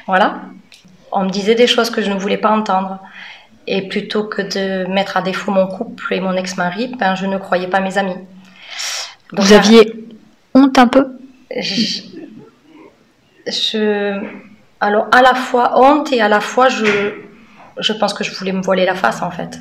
Voilà. 0.07 0.41
On 1.11 1.25
me 1.25 1.29
disait 1.29 1.53
des 1.53 1.67
choses 1.67 1.91
que 1.91 2.01
je 2.01 2.09
ne 2.09 2.17
voulais 2.17 2.37
pas 2.37 2.49
entendre. 2.49 2.97
Et 3.67 3.87
plutôt 3.87 4.23
que 4.23 4.41
de 4.41 4.89
mettre 4.89 5.17
à 5.17 5.21
défaut 5.21 5.51
mon 5.51 5.67
couple 5.67 6.15
et 6.15 6.19
mon 6.19 6.33
ex-mari 6.33 6.95
ben 6.97 7.13
je 7.13 7.27
ne 7.27 7.37
croyais 7.37 7.67
pas 7.67 7.79
mes 7.79 7.99
amis. 7.99 8.15
Vous 9.33 9.53
aviez 9.53 10.07
honte 10.55 10.79
un 10.79 10.87
peu? 10.87 11.19
je, 11.55 12.01
alors 14.79 15.07
à 15.11 15.21
la 15.21 15.33
fois 15.35 15.79
honte 15.79 16.11
et 16.11 16.21
à 16.21 16.29
la 16.29 16.39
fois 16.39 16.69
je, 16.69 16.85
je 17.79 17.93
pense 17.93 18.13
que 18.13 18.23
je 18.23 18.35
voulais 18.35 18.51
me 18.51 18.61
voiler 18.61 18.85
la 18.85 18.95
face 18.95 19.21
en 19.21 19.31
fait. 19.31 19.59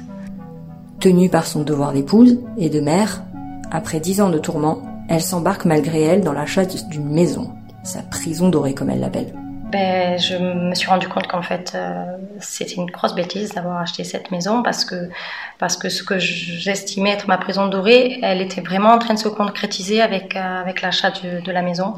Tenue 1.00 1.28
par 1.28 1.46
son 1.46 1.62
devoir 1.62 1.92
d'épouse 1.92 2.40
et 2.56 2.70
de 2.70 2.80
mère, 2.80 3.22
après 3.70 4.00
dix 4.00 4.20
ans 4.20 4.30
de 4.30 4.38
tourments, 4.38 4.82
elle 5.08 5.22
s'embarque 5.22 5.64
malgré 5.64 6.02
elle 6.02 6.22
dans 6.22 6.32
l'achat 6.32 6.64
d'une 6.64 7.08
maison, 7.08 7.52
sa 7.84 8.02
prison 8.02 8.48
dorée 8.48 8.74
comme 8.74 8.90
elle 8.90 9.00
l'appelle. 9.00 9.32
Ben, 9.70 10.18
je 10.18 10.34
me 10.36 10.74
suis 10.74 10.88
rendu 10.88 11.08
compte 11.08 11.26
qu'en 11.26 11.42
fait, 11.42 11.72
euh, 11.74 12.16
c'était 12.40 12.72
une 12.74 12.90
grosse 12.90 13.14
bêtise 13.14 13.52
d'avoir 13.52 13.76
acheté 13.76 14.02
cette 14.02 14.30
maison 14.30 14.62
parce 14.62 14.86
que, 14.86 15.10
parce 15.58 15.76
que 15.76 15.90
ce 15.90 16.02
que 16.02 16.18
j'estimais 16.18 17.10
être 17.10 17.28
ma 17.28 17.36
prison 17.36 17.66
dorée, 17.66 18.18
elle 18.22 18.40
était 18.40 18.62
vraiment 18.62 18.92
en 18.92 18.98
train 18.98 19.12
de 19.12 19.18
se 19.18 19.28
concrétiser 19.28 20.00
avec, 20.00 20.36
euh, 20.36 20.62
avec 20.62 20.80
l'achat 20.80 21.10
de 21.10 21.52
la 21.52 21.60
maison 21.60 21.96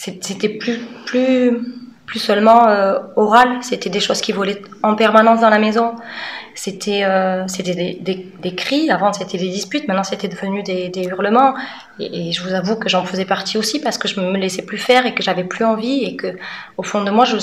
c'était 0.00 0.48
plus, 0.48 0.78
plus, 1.04 1.58
plus 2.06 2.20
seulement 2.20 2.68
euh, 2.68 2.98
oral, 3.16 3.58
c'était 3.60 3.90
des 3.90 4.00
choses 4.00 4.22
qui 4.22 4.32
volaient 4.32 4.62
en 4.82 4.94
permanence 4.94 5.40
dans 5.40 5.50
la 5.50 5.58
maison. 5.58 5.94
C'était 6.54 7.02
euh, 7.04 7.44
des, 7.62 8.00
des, 8.40 8.54
cris, 8.54 8.90
avant 8.90 9.12
c'était 9.12 9.36
des 9.36 9.50
disputes, 9.50 9.86
maintenant 9.88 10.02
c'était 10.02 10.28
devenu 10.28 10.62
des, 10.62 11.04
hurlements. 11.04 11.54
Et, 11.98 12.32
je 12.32 12.42
vous 12.42 12.54
avoue 12.54 12.76
que 12.76 12.88
j'en 12.88 13.04
faisais 13.04 13.26
partie 13.26 13.58
aussi 13.58 13.78
parce 13.78 13.98
que 13.98 14.08
je 14.08 14.20
me 14.20 14.38
laissais 14.38 14.62
plus 14.62 14.78
faire 14.78 15.04
et 15.04 15.14
que 15.14 15.22
j'avais 15.22 15.44
plus 15.44 15.66
envie 15.66 16.04
et 16.04 16.16
que 16.16 16.38
au 16.78 16.82
fond 16.82 17.04
de 17.04 17.10
moi 17.10 17.26
je 17.26 17.36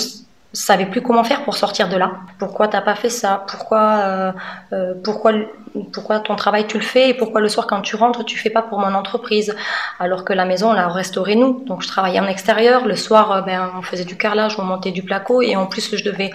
savais 0.52 0.86
plus 0.86 1.02
comment 1.02 1.24
faire 1.24 1.44
pour 1.44 1.56
sortir 1.56 1.88
de 1.88 1.96
là. 1.96 2.12
Pourquoi 2.38 2.68
t'as 2.68 2.80
pas 2.80 2.94
fait 2.94 3.10
ça? 3.10 3.44
Pourquoi, 3.48 4.00
euh, 4.02 4.32
euh, 4.72 4.94
pourquoi, 5.02 6.20
ton 6.20 6.36
travail 6.36 6.66
tu 6.66 6.78
le 6.78 6.84
fais? 6.84 7.10
Et 7.10 7.14
pourquoi 7.14 7.40
le 7.40 7.48
soir 7.48 7.66
quand 7.66 7.82
tu 7.82 7.96
rentres 7.96 8.24
tu 8.24 8.38
fais 8.38 8.50
pas 8.50 8.62
pour 8.62 8.78
mon 8.78 8.94
entreprise? 8.94 9.54
Alors 9.98 10.24
que 10.24 10.32
la 10.32 10.46
maison 10.46 10.70
on 10.70 10.72
l'a 10.72 10.88
restaurée 10.88 11.36
nous. 11.36 11.64
Donc 11.66 11.82
je 11.82 11.88
travaillais 11.88 12.20
en 12.20 12.26
extérieur. 12.26 12.86
Le 12.86 12.96
soir, 12.96 13.32
euh, 13.32 13.40
ben, 13.42 13.70
on 13.76 13.82
faisait 13.82 14.04
du 14.04 14.16
carrelage, 14.16 14.58
on 14.58 14.64
montait 14.64 14.90
du 14.92 15.02
placo 15.02 15.42
et 15.42 15.54
en 15.56 15.66
plus 15.66 15.94
je 15.94 16.04
devais 16.04 16.30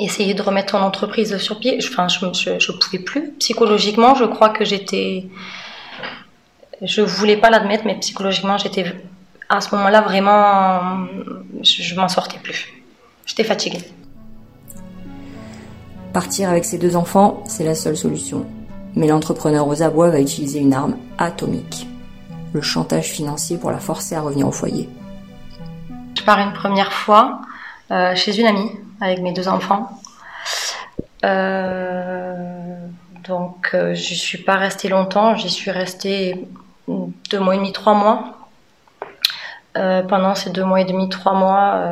essayer 0.00 0.34
de 0.34 0.42
remettre 0.42 0.72
ton 0.72 0.82
entreprise 0.82 1.36
sur 1.36 1.60
pied. 1.60 1.78
Enfin, 1.80 2.08
je, 2.08 2.18
je, 2.32 2.58
je 2.58 2.72
pouvais 2.72 2.98
plus. 2.98 3.30
Psychologiquement, 3.38 4.16
je 4.16 4.24
crois 4.24 4.48
que 4.48 4.64
j'étais, 4.64 5.26
je 6.82 7.00
voulais 7.00 7.36
pas 7.36 7.50
l'admettre, 7.50 7.84
mais 7.86 7.94
psychologiquement 8.00 8.58
j'étais 8.58 8.84
à 9.48 9.60
ce 9.60 9.74
moment-là, 9.74 10.00
vraiment, 10.00 11.06
je, 11.62 11.94
m'en 11.94 12.08
sortais 12.08 12.38
plus. 12.38 12.72
J'étais 13.26 13.44
fatiguée. 13.44 13.82
Partir 16.12 16.48
avec 16.48 16.64
ses 16.64 16.78
deux 16.78 16.96
enfants, 16.96 17.42
c'est 17.46 17.64
la 17.64 17.74
seule 17.74 17.96
solution. 17.96 18.46
Mais 18.94 19.08
l'entrepreneur 19.08 19.66
aux 19.66 19.82
abois 19.82 20.10
va 20.10 20.20
utiliser 20.20 20.60
une 20.60 20.72
arme 20.72 20.96
atomique. 21.18 21.88
Le 22.52 22.60
chantage 22.60 23.06
financier 23.06 23.58
pour 23.58 23.70
la 23.72 23.78
forcer 23.78 24.14
à 24.14 24.20
revenir 24.20 24.46
au 24.46 24.52
foyer. 24.52 24.88
Je 26.16 26.22
pars 26.22 26.38
une 26.38 26.52
première 26.52 26.92
fois 26.92 27.40
euh, 27.90 28.14
chez 28.14 28.38
une 28.38 28.46
amie 28.46 28.70
avec 29.00 29.20
mes 29.20 29.32
deux 29.32 29.48
enfants. 29.48 29.90
donc, 33.26 33.70
je 33.72 33.94
j'y 33.94 34.16
suis 34.16 34.38
pas 34.38 34.56
restée 34.56 34.88
longtemps. 34.88 35.34
J'y 35.34 35.50
suis 35.50 35.72
restée 35.72 36.46
deux 36.86 37.40
mois 37.40 37.56
et 37.56 37.58
demi, 37.58 37.72
trois 37.72 37.94
mois. 37.94 38.43
Pendant 39.74 40.34
ces 40.34 40.50
deux 40.50 40.64
mois 40.64 40.80
et 40.80 40.84
demi, 40.84 41.08
trois 41.08 41.34
mois, 41.34 41.82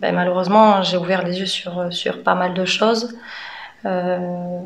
ben, 0.00 0.14
malheureusement, 0.14 0.82
j'ai 0.82 0.96
ouvert 0.96 1.24
les 1.24 1.40
yeux 1.40 1.46
sur, 1.46 1.92
sur 1.92 2.22
pas 2.22 2.34
mal 2.34 2.54
de 2.54 2.64
choses. 2.64 3.16
Euh, 3.86 4.60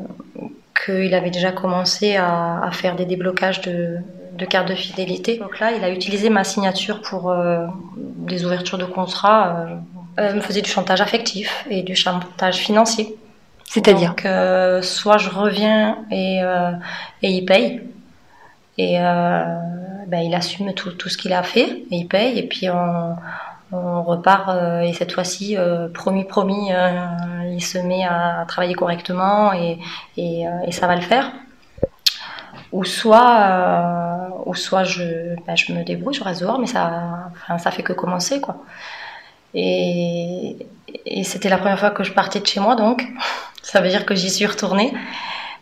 qu'il 0.85 1.13
avait 1.13 1.29
déjà 1.29 1.51
commencé 1.51 2.15
à, 2.15 2.69
faire 2.71 2.95
des 2.95 3.05
déblocages 3.05 3.61
de, 3.61 3.97
de 4.33 4.45
cartes 4.45 4.67
de 4.67 4.75
fidélité. 4.75 5.37
Donc 5.37 5.59
là, 5.59 5.71
il 5.71 5.83
a 5.83 5.89
utilisé 5.89 6.29
ma 6.29 6.43
signature 6.43 6.99
pour 7.01 7.29
euh, 7.29 7.67
des 7.95 8.43
ouvertures 8.43 8.79
de 8.79 8.85
contrats. 8.85 9.67
Euh, 10.19 10.29
il 10.31 10.35
me 10.35 10.41
faisait 10.41 10.61
du 10.61 10.69
chantage 10.69 10.99
affectif 10.99 11.65
et 11.69 11.83
du 11.83 11.95
chantage 11.95 12.57
financier. 12.57 13.15
C'est-à-dire 13.65 14.15
que 14.15 14.81
soit 14.81 15.19
je 15.19 15.29
reviens 15.29 15.99
et, 16.11 16.41
et 17.23 17.29
il 17.29 17.45
paye, 17.45 17.81
et 18.77 18.99
ben, 20.13 20.21
il 20.21 20.35
assume 20.35 20.75
tout, 20.75 20.91
tout 20.91 21.09
ce 21.09 21.17
qu'il 21.17 21.33
a 21.33 21.41
fait, 21.41 21.67
et 21.89 21.95
il 21.95 22.07
paye, 22.07 22.37
et 22.37 22.47
puis 22.47 22.69
on, 22.69 23.15
on 23.71 24.03
repart 24.03 24.47
euh, 24.49 24.81
et 24.81 24.93
cette 24.93 25.11
fois-ci, 25.11 25.57
euh, 25.57 25.87
promis, 25.87 26.23
promis, 26.23 26.71
euh, 26.71 27.07
il 27.51 27.63
se 27.63 27.79
met 27.79 28.03
à, 28.03 28.45
travailler 28.47 28.75
correctement 28.75 29.53
et, 29.53 29.79
ça 30.71 30.85
va 30.85 30.95
le 30.95 31.01
faire. 31.01 31.31
Ou 32.71 32.83
soit, 32.83 34.29
ou 34.45 34.53
soit 34.53 34.83
je, 34.83 35.33
bah, 35.47 35.55
je 35.55 35.73
me 35.73 35.83
débrouille, 35.83 36.13
je 36.13 36.23
reste 36.23 36.41
dehors, 36.41 36.59
mais 36.59 36.67
ça, 36.67 37.31
enfin, 37.31 37.57
ça 37.57 37.71
fait 37.71 37.81
que 37.81 37.93
commencer 37.93 38.39
quoi. 38.39 38.57
Et, 39.55 40.57
et 41.07 41.23
c'était 41.23 41.49
la 41.49 41.57
première 41.57 41.79
fois 41.79 41.89
que 41.89 42.03
je 42.03 42.13
partais 42.13 42.39
de 42.39 42.45
chez 42.45 42.59
moi, 42.59 42.75
donc 42.75 43.03
ça 43.63 43.81
veut 43.81 43.89
dire 43.89 44.05
que 44.05 44.13
j'y 44.13 44.29
suis 44.29 44.45
retournée 44.45 44.93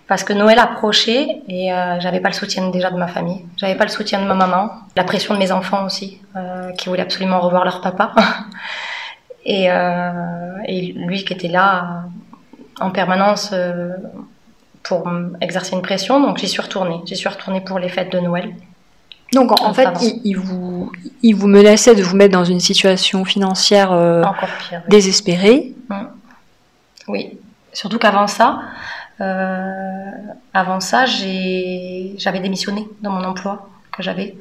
parce 0.07 0.23
que 0.23 0.33
Noël 0.33 0.59
approchait 0.59 1.41
et 1.47 1.71
euh, 1.71 1.99
j'avais 1.99 2.19
pas 2.19 2.29
le 2.29 2.33
soutien 2.33 2.69
déjà 2.69 2.91
de 2.91 2.97
ma 2.97 3.07
famille, 3.07 3.45
j'avais 3.57 3.75
pas 3.75 3.85
le 3.85 3.89
soutien 3.89 4.21
de 4.21 4.27
ma 4.27 4.33
maman, 4.33 4.71
la 4.95 5.03
pression 5.03 5.33
de 5.33 5.39
mes 5.39 5.51
enfants 5.51 5.85
aussi, 5.85 6.19
euh, 6.35 6.71
qui 6.73 6.89
voulaient 6.89 7.01
absolument 7.01 7.39
revoir 7.39 7.63
leur 7.63 7.81
papa, 7.81 8.13
et, 9.45 9.71
euh, 9.71 10.11
et, 10.65 10.93
lui 10.93 11.23
qui 11.23 11.33
était 11.33 11.47
là 11.47 12.03
en 12.79 12.91
permanence 12.91 13.51
euh, 13.53 13.95
pour 14.83 15.09
exercer 15.39 15.75
une 15.75 15.81
pression, 15.81 16.19
donc 16.19 16.37
j'y 16.37 16.49
suis 16.49 16.61
retournée, 16.61 16.99
j'y 17.05 17.15
suis 17.15 17.29
retournée 17.29 17.61
pour 17.61 17.79
les 17.79 17.89
fêtes 17.89 18.11
de 18.11 18.19
Noël. 18.19 18.53
Donc 19.33 19.61
en, 19.61 19.73
fait, 19.73 19.87
il, 20.25 20.35
vous, 20.35 20.91
il 21.21 21.33
vous 21.35 21.47
menaçait 21.47 21.95
de 21.95 22.03
vous 22.03 22.17
mettre 22.17 22.33
dans 22.33 22.43
une 22.43 22.59
situation 22.59 23.23
financière 23.23 23.93
euh, 23.93 24.23
désespérée. 24.89 25.73
Mmh. 25.89 25.95
Oui, 27.07 27.39
surtout 27.71 27.97
qu'avant 27.97 28.27
ça, 28.27 28.59
euh, 28.59 28.61
avant 30.53 30.79
ça, 30.79 31.05
j'avais 31.05 32.39
démissionné 32.39 32.87
dans 33.01 33.11
mon 33.11 33.23
emploi 33.23 33.69
que 33.91 34.03
j'avais 34.03 34.35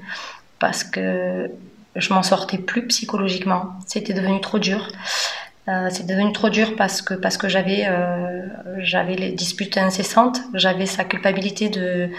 parce 0.58 0.84
que 0.84 1.50
je 1.96 2.14
m'en 2.14 2.22
sortais 2.22 2.58
plus 2.58 2.86
psychologiquement. 2.86 3.72
C'était 3.86 4.14
devenu 4.14 4.40
trop 4.40 4.58
dur. 4.58 4.88
Euh, 5.68 5.88
c'est 5.90 6.06
devenu 6.06 6.32
trop 6.32 6.48
dur 6.48 6.74
parce 6.76 7.02
que 7.02 7.14
parce 7.14 7.36
que 7.36 7.48
j'avais 7.48 7.84
euh, 7.86 8.46
les 9.06 9.32
disputes 9.32 9.76
incessantes, 9.76 10.40
j'avais 10.54 10.86
sa 10.86 11.04
culpabilité 11.04 11.68
de, 11.68 12.10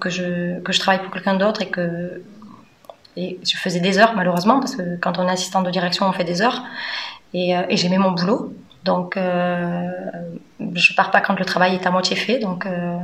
que 0.00 0.08
je 0.08 0.60
que 0.60 0.72
je 0.72 0.78
travaille 0.78 1.02
pour 1.02 1.12
quelqu'un 1.12 1.34
d'autre 1.34 1.62
et 1.62 1.68
que 1.68 2.22
je 3.16 3.56
faisais 3.56 3.80
des 3.80 3.98
heures 3.98 4.14
malheureusement 4.14 4.60
parce 4.60 4.76
que 4.76 4.96
quand 5.00 5.18
on 5.18 5.26
est 5.26 5.32
assistant 5.32 5.62
de 5.62 5.70
direction 5.70 6.06
on 6.06 6.12
fait 6.12 6.24
des 6.24 6.40
heures 6.40 6.62
et, 7.34 7.56
euh, 7.56 7.62
et 7.68 7.76
j'aimais 7.76 7.98
mon 7.98 8.12
boulot 8.12 8.54
donc, 8.86 9.16
euh, 9.16 9.90
je 10.74 10.94
pars 10.94 11.10
pas 11.10 11.20
quand 11.20 11.38
le 11.38 11.44
travail 11.44 11.74
est 11.74 11.86
à 11.86 11.90
moitié 11.90 12.16
fait. 12.16 12.38
Donc, 12.38 12.64
euh, 12.64 12.96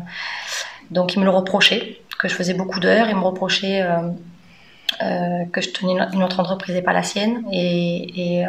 donc 0.91 1.15
il 1.15 1.19
me 1.19 1.25
le 1.25 1.31
reprochait, 1.31 2.01
que 2.19 2.29
je 2.29 2.35
faisais 2.35 2.55
beaucoup 2.55 2.81
d'heures. 2.81 3.09
Il 3.11 3.17
me 3.17 3.23
reprochait 3.23 3.83
euh, 3.83 5.45
que 5.53 5.61
je 5.61 5.71
tenais 5.71 5.95
une 6.15 6.23
autre 6.23 6.41
entreprise 6.41 6.77
et 6.77 6.83
pas 6.83 6.93
la 6.93 7.03
sienne. 7.03 7.45
Et, 7.53 8.45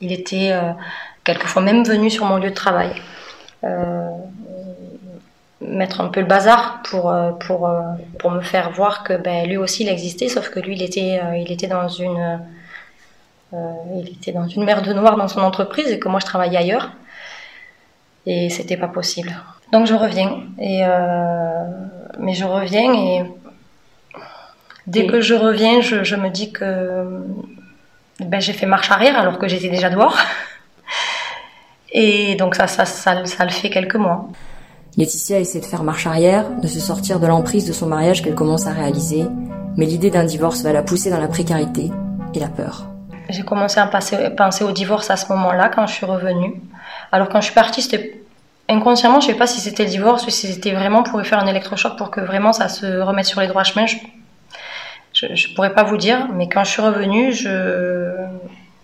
il 0.00 0.12
était 0.12 0.56
quelquefois 1.24 1.60
même 1.60 1.82
venu 1.82 2.08
sur 2.08 2.24
mon 2.24 2.36
lieu 2.36 2.50
de 2.50 2.54
travail. 2.54 2.92
mettre 5.60 6.00
un 6.00 6.08
peu 6.08 6.20
le 6.20 6.26
bazar 6.26 6.82
pour, 6.84 7.12
pour, 7.40 7.68
pour 8.20 8.30
me 8.30 8.40
faire 8.40 8.70
voir 8.70 9.02
que 9.02 9.14
ben, 9.14 9.44
lui 9.48 9.56
aussi 9.56 9.82
il 9.82 9.88
existait, 9.88 10.28
sauf 10.28 10.50
que 10.50 10.60
lui 10.60 10.76
il 10.76 10.82
était, 10.82 11.20
il 11.36 11.50
était 11.50 11.66
dans 11.66 11.88
une 11.88 12.16
euh, 12.16 12.36
il 13.52 14.08
était 14.08 14.32
dans 14.32 14.46
une 14.46 14.64
mer 14.64 14.82
de 14.82 14.92
noir 14.92 15.16
dans 15.16 15.28
son 15.28 15.40
entreprise 15.40 15.90
et 15.90 15.98
que 15.98 16.08
moi 16.08 16.20
je 16.20 16.26
travaillais 16.26 16.58
ailleurs. 16.58 16.92
Et 18.26 18.50
c'était 18.50 18.76
pas 18.76 18.88
possible. 18.88 19.34
Donc 19.72 19.86
je 19.86 19.94
reviens. 19.94 20.42
Et, 20.58 20.84
euh, 20.84 21.64
mais 22.18 22.34
je 22.34 22.44
reviens 22.44 22.92
et 22.92 23.24
dès 24.86 25.06
que 25.06 25.20
je 25.20 25.34
reviens, 25.34 25.80
je, 25.80 26.16
me 26.16 26.30
dis 26.30 26.52
que 26.52 27.22
ben, 28.20 28.40
j'ai 28.40 28.52
fait 28.52 28.66
marche 28.66 28.90
arrière 28.90 29.18
alors 29.18 29.38
que 29.38 29.48
j'étais 29.48 29.68
déjà 29.68 29.90
dehors. 29.90 30.16
Et 31.90 32.34
donc 32.34 32.54
ça, 32.54 32.66
ça, 32.66 32.84
ça, 32.84 33.24
ça, 33.24 33.44
le 33.44 33.50
fait 33.50 33.70
quelques 33.70 33.94
mois. 33.94 34.28
Laetitia 34.98 35.38
essaie 35.38 35.60
de 35.60 35.64
faire 35.64 35.82
marche 35.82 36.06
arrière, 36.06 36.50
de 36.60 36.66
se 36.66 36.80
sortir 36.80 37.18
de 37.18 37.26
l'emprise 37.26 37.66
de 37.66 37.72
son 37.72 37.86
mariage 37.86 38.22
qu'elle 38.22 38.34
commence 38.34 38.66
à 38.66 38.72
réaliser, 38.72 39.24
mais 39.78 39.86
l'idée 39.86 40.10
d'un 40.10 40.24
divorce 40.24 40.62
va 40.62 40.74
la 40.74 40.82
pousser 40.82 41.08
dans 41.08 41.20
la 41.20 41.28
précarité 41.28 41.90
et 42.34 42.40
la 42.40 42.48
peur. 42.48 42.97
J'ai 43.28 43.42
commencé 43.42 43.78
à 43.78 43.86
penser 43.86 44.64
au 44.64 44.72
divorce 44.72 45.10
à 45.10 45.16
ce 45.16 45.30
moment-là, 45.32 45.68
quand 45.68 45.86
je 45.86 45.94
suis 45.94 46.06
revenue. 46.06 46.54
Alors 47.12 47.28
quand 47.28 47.40
je 47.40 47.46
suis 47.46 47.54
partie, 47.54 47.82
c'était 47.82 48.22
inconsciemment, 48.68 49.20
je 49.20 49.26
sais 49.28 49.34
pas 49.34 49.46
si 49.46 49.60
c'était 49.60 49.84
le 49.84 49.90
divorce 49.90 50.26
ou 50.26 50.30
si 50.30 50.52
c'était 50.52 50.72
vraiment 50.72 51.02
pour 51.02 51.22
faire 51.22 51.38
un 51.38 51.46
électrochoc 51.46 51.96
pour 51.96 52.10
que 52.10 52.20
vraiment 52.20 52.52
ça 52.52 52.68
se 52.68 53.00
remette 53.00 53.26
sur 53.26 53.40
les 53.40 53.46
droits 53.46 53.64
chemins. 53.64 53.86
Je, 53.86 55.34
je, 55.34 55.54
pourrais 55.54 55.74
pas 55.74 55.82
vous 55.82 55.96
dire, 55.96 56.28
mais 56.32 56.48
quand 56.48 56.64
je 56.64 56.70
suis 56.70 56.82
revenue, 56.82 57.32
je, 57.32 58.12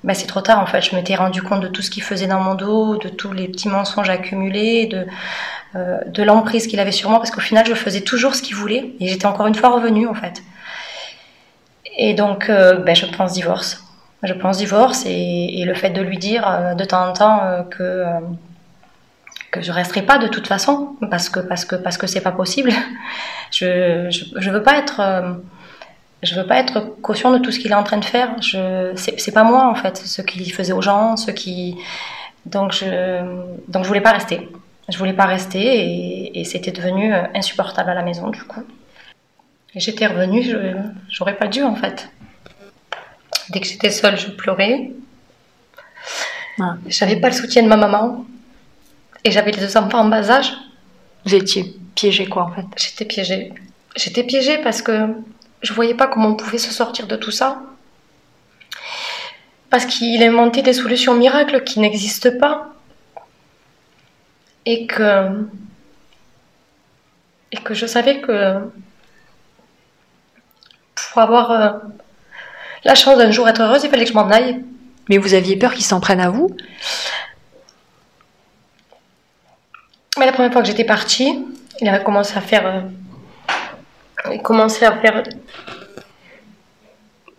ben 0.02 0.14
c'est 0.14 0.26
trop 0.26 0.40
tard 0.40 0.60
en 0.60 0.66
fait. 0.66 0.80
Je 0.80 0.94
m'étais 0.96 1.14
rendu 1.14 1.42
compte 1.42 1.60
de 1.60 1.68
tout 1.68 1.82
ce 1.82 1.90
qu'il 1.90 2.02
faisait 2.02 2.26
dans 2.26 2.40
mon 2.40 2.54
dos, 2.54 2.96
de 2.96 3.08
tous 3.08 3.32
les 3.32 3.48
petits 3.48 3.68
mensonges 3.68 4.10
accumulés, 4.10 4.86
de 4.86 5.06
euh, 5.76 5.98
de 6.06 6.22
l'emprise 6.22 6.68
qu'il 6.68 6.78
avait 6.78 6.92
sur 6.92 7.10
moi, 7.10 7.18
parce 7.18 7.32
qu'au 7.32 7.40
final, 7.40 7.66
je 7.66 7.74
faisais 7.74 8.02
toujours 8.02 8.36
ce 8.36 8.42
qu'il 8.42 8.54
voulait 8.54 8.92
et 9.00 9.08
j'étais 9.08 9.26
encore 9.26 9.48
une 9.48 9.56
fois 9.56 9.70
revenue 9.70 10.06
en 10.06 10.14
fait. 10.14 10.42
Et 11.96 12.14
donc, 12.14 12.48
euh, 12.48 12.76
ben, 12.76 12.94
je 12.94 13.06
pense 13.06 13.32
divorce 13.32 13.83
je 14.24 14.32
pense 14.32 14.58
divorce 14.58 15.04
et, 15.06 15.64
le 15.64 15.74
fait 15.74 15.90
de 15.90 16.00
lui 16.00 16.18
dire 16.18 16.46
euh, 16.48 16.74
de 16.74 16.84
temps 16.84 17.08
en 17.08 17.12
temps 17.12 17.44
euh, 17.44 17.62
que 17.62 17.82
euh, 17.82 18.20
que 19.50 19.62
je 19.62 19.70
resterai 19.70 20.02
pas 20.02 20.18
de 20.18 20.26
toute 20.26 20.46
façon 20.46 20.96
parce 21.10 21.28
que 21.28 21.40
parce 21.40 21.64
que 21.64 21.76
parce 21.76 21.96
que 21.96 22.06
c'est 22.06 22.20
pas 22.20 22.32
possible. 22.32 22.72
Je, 23.50 24.10
je, 24.10 24.50
veux 24.50 24.64
pas 24.64 24.78
être 24.78 25.00
je 26.24 26.34
veux 26.34 26.44
pas 26.44 26.58
être 26.58 26.80
caution 27.02 27.30
de 27.30 27.38
tout 27.38 27.52
ce 27.52 27.60
qu'il 27.60 27.70
est 27.70 27.76
en 27.76 27.84
train 27.84 27.98
de 27.98 28.04
faire. 28.04 28.30
Je 28.42 28.92
c'est 28.96 29.32
pas 29.32 29.44
moi 29.44 29.68
en 29.70 29.76
fait 29.76 29.96
ce 29.96 30.22
qu'il 30.22 30.52
faisait 30.52 30.72
aux 30.72 30.82
gens, 30.82 31.16
ce 31.16 31.30
qui 31.30 31.76
donc 32.46 32.72
je 32.72 33.20
donc 33.68 33.84
je 33.84 33.88
voulais 33.88 34.00
pas 34.00 34.10
rester. 34.10 34.48
Je 34.88 34.98
voulais 34.98 35.12
pas 35.12 35.26
rester 35.26 35.60
et, 35.60 36.40
et 36.40 36.44
c'était 36.44 36.72
devenu 36.72 37.14
insupportable 37.32 37.90
à 37.90 37.94
la 37.94 38.02
maison 38.02 38.30
du 38.30 38.42
coup. 38.42 38.64
J'étais 39.76 40.08
revenue, 40.08 40.42
j'aurais 41.08 41.36
pas 41.36 41.46
dû 41.46 41.62
en 41.62 41.76
fait. 41.76 42.08
Dès 43.50 43.60
que 43.60 43.66
j'étais 43.66 43.90
seule, 43.90 44.18
je 44.18 44.28
pleurais. 44.28 44.90
Ah. 46.60 46.76
J'avais 46.86 47.16
pas 47.16 47.28
le 47.28 47.34
soutien 47.34 47.62
de 47.62 47.68
ma 47.68 47.76
maman. 47.76 48.24
Et 49.24 49.30
j'avais 49.30 49.52
les 49.52 49.60
deux 49.60 49.76
enfants 49.76 50.00
en 50.00 50.08
bas 50.08 50.30
âge. 50.30 50.52
Vous 51.24 51.34
étiez 51.34 51.76
piégée 51.94 52.26
quoi 52.26 52.44
en 52.44 52.52
fait 52.52 52.66
J'étais 52.76 53.04
piégée. 53.04 53.52
J'étais 53.96 54.22
piégée 54.24 54.58
parce 54.58 54.82
que 54.82 55.08
je 55.62 55.72
voyais 55.72 55.94
pas 55.94 56.06
comment 56.06 56.28
on 56.28 56.34
pouvait 56.34 56.58
se 56.58 56.72
sortir 56.72 57.06
de 57.06 57.16
tout 57.16 57.30
ça. 57.30 57.62
Parce 59.70 59.86
qu'il 59.86 60.22
inventait 60.22 60.62
des 60.62 60.74
solutions 60.74 61.14
miracles 61.14 61.64
qui 61.64 61.80
n'existent 61.80 62.38
pas. 62.38 62.68
Et 64.66 64.86
que. 64.86 65.46
Et 67.52 67.56
que 67.56 67.74
je 67.74 67.86
savais 67.86 68.20
que. 68.20 68.70
Pour 70.94 71.22
avoir 71.22 71.50
euh, 71.50 71.70
la 72.84 72.94
chance 72.94 73.18
d'un 73.18 73.30
jour 73.30 73.48
être 73.48 73.62
heureuse, 73.62 73.84
il 73.84 73.90
fallait 73.90 74.04
que 74.04 74.10
je 74.10 74.16
m'en 74.16 74.30
aille. 74.30 74.62
Mais 75.08 75.18
vous 75.18 75.34
aviez 75.34 75.56
peur 75.56 75.74
qu'il 75.74 75.84
s'en 75.84 76.00
prenne 76.00 76.20
à 76.20 76.30
vous? 76.30 76.54
Mais 80.18 80.26
la 80.26 80.32
première 80.32 80.52
fois 80.52 80.62
que 80.62 80.68
j'étais 80.68 80.84
partie, 80.84 81.44
il 81.80 81.88
avait 81.88 82.04
commencé 82.04 82.36
à 82.36 82.40
faire. 82.40 82.66
Euh, 82.66 84.32
il 84.32 84.40
commençait 84.40 84.86
à 84.86 84.96
faire 84.98 85.22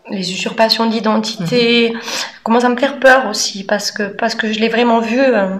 les 0.09 0.31
usurpations 0.31 0.85
d'identité. 0.85 1.91
Mhm. 1.91 1.99
commence 2.43 2.63
à 2.63 2.69
me 2.69 2.77
faire 2.77 2.99
peur 2.99 3.27
aussi 3.27 3.63
parce 3.63 3.91
que, 3.91 4.03
parce 4.03 4.35
que 4.35 4.51
je 4.51 4.59
l'ai 4.59 4.69
vraiment 4.69 4.99
vu 4.99 5.19
euh, 5.19 5.57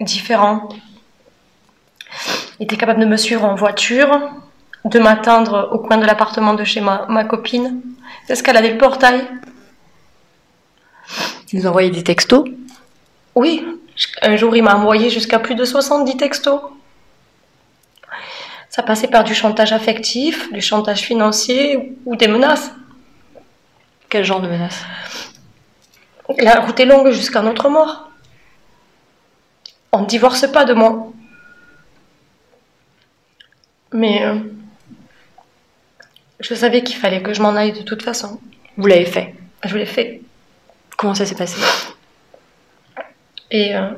différent. 0.00 0.68
Il 2.58 2.64
était 2.64 2.76
capable 2.76 3.00
de 3.00 3.06
me 3.06 3.16
suivre 3.16 3.44
en 3.44 3.54
voiture, 3.54 4.20
de 4.84 4.98
m'attendre 4.98 5.68
au 5.72 5.78
coin 5.78 5.98
de 5.98 6.06
l'appartement 6.06 6.54
de 6.54 6.64
chez 6.64 6.80
ma, 6.80 7.06
ma 7.08 7.24
copine. 7.24 7.80
Est-ce 8.28 8.42
qu'elle 8.42 8.56
avait 8.56 8.72
le 8.72 8.78
portail 8.78 9.26
Ils 11.52 11.60
vous 11.60 11.66
envoyaient 11.66 11.90
des 11.90 12.02
textos 12.04 12.44
Oui, 13.34 13.64
Un 14.22 14.36
jour, 14.36 14.56
il 14.56 14.62
m'a 14.62 14.74
envoyé 14.74 15.10
jusqu'à 15.10 15.38
plus 15.38 15.54
de 15.54 15.64
70 15.64 16.16
textos. 16.16 16.60
Ça 18.70 18.82
passait 18.82 19.06
par 19.08 19.22
du 19.22 19.34
chantage 19.34 19.72
affectif, 19.72 20.52
du 20.52 20.60
chantage 20.60 21.02
financier 21.02 21.96
ou 22.06 22.16
des 22.16 22.26
menaces. 22.26 22.72
Quel 24.08 24.24
genre 24.24 24.40
de 24.40 24.48
menaces? 24.48 24.82
La 26.38 26.60
route 26.60 26.80
est 26.80 26.84
longue 26.84 27.10
jusqu'à 27.10 27.42
notre 27.42 27.68
mort. 27.68 28.10
On 29.92 30.00
ne 30.00 30.06
divorce 30.06 30.50
pas 30.50 30.64
de 30.64 30.72
moi. 30.72 31.12
Mais 33.92 34.24
euh, 34.24 34.40
je 36.44 36.54
savais 36.54 36.82
qu'il 36.82 36.96
fallait 36.96 37.22
que 37.22 37.34
je 37.34 37.42
m'en 37.42 37.56
aille 37.56 37.72
de 37.72 37.82
toute 37.82 38.02
façon. 38.02 38.40
Vous 38.76 38.86
l'avez 38.86 39.06
fait 39.06 39.34
Je 39.64 39.76
l'ai 39.76 39.86
fait. 39.86 40.20
Comment 40.96 41.14
ça 41.14 41.26
s'est 41.26 41.34
passé? 41.34 41.60
Et 43.50 43.74
euh, 43.74 43.90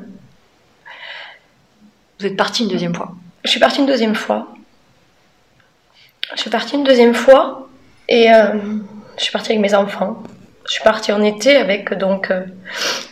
Vous 2.19 2.27
êtes 2.27 2.37
parti 2.37 2.63
une 2.63 2.69
deuxième 2.69 2.95
fois 2.95 3.15
je 3.47 3.53
suis 3.53 3.61
partie 3.61 3.79
une 3.79 3.87
deuxième 3.87 4.17
fois. 4.17 4.49
Je 6.35 6.41
suis 6.41 6.51
partie 6.51 6.75
une 6.75 6.83
deuxième 6.83 7.15
fois 7.15 7.69
et 8.09 8.33
euh, 8.33 8.55
je 9.17 9.23
suis 9.23 9.31
partie 9.31 9.53
avec 9.53 9.63
mes 9.63 9.73
enfants. 9.73 10.21
Je 10.67 10.73
suis 10.73 10.83
partie 10.83 11.13
en 11.13 11.23
été 11.23 11.57
avec 11.57 11.95
donc 11.95 12.33
euh, 12.33 12.45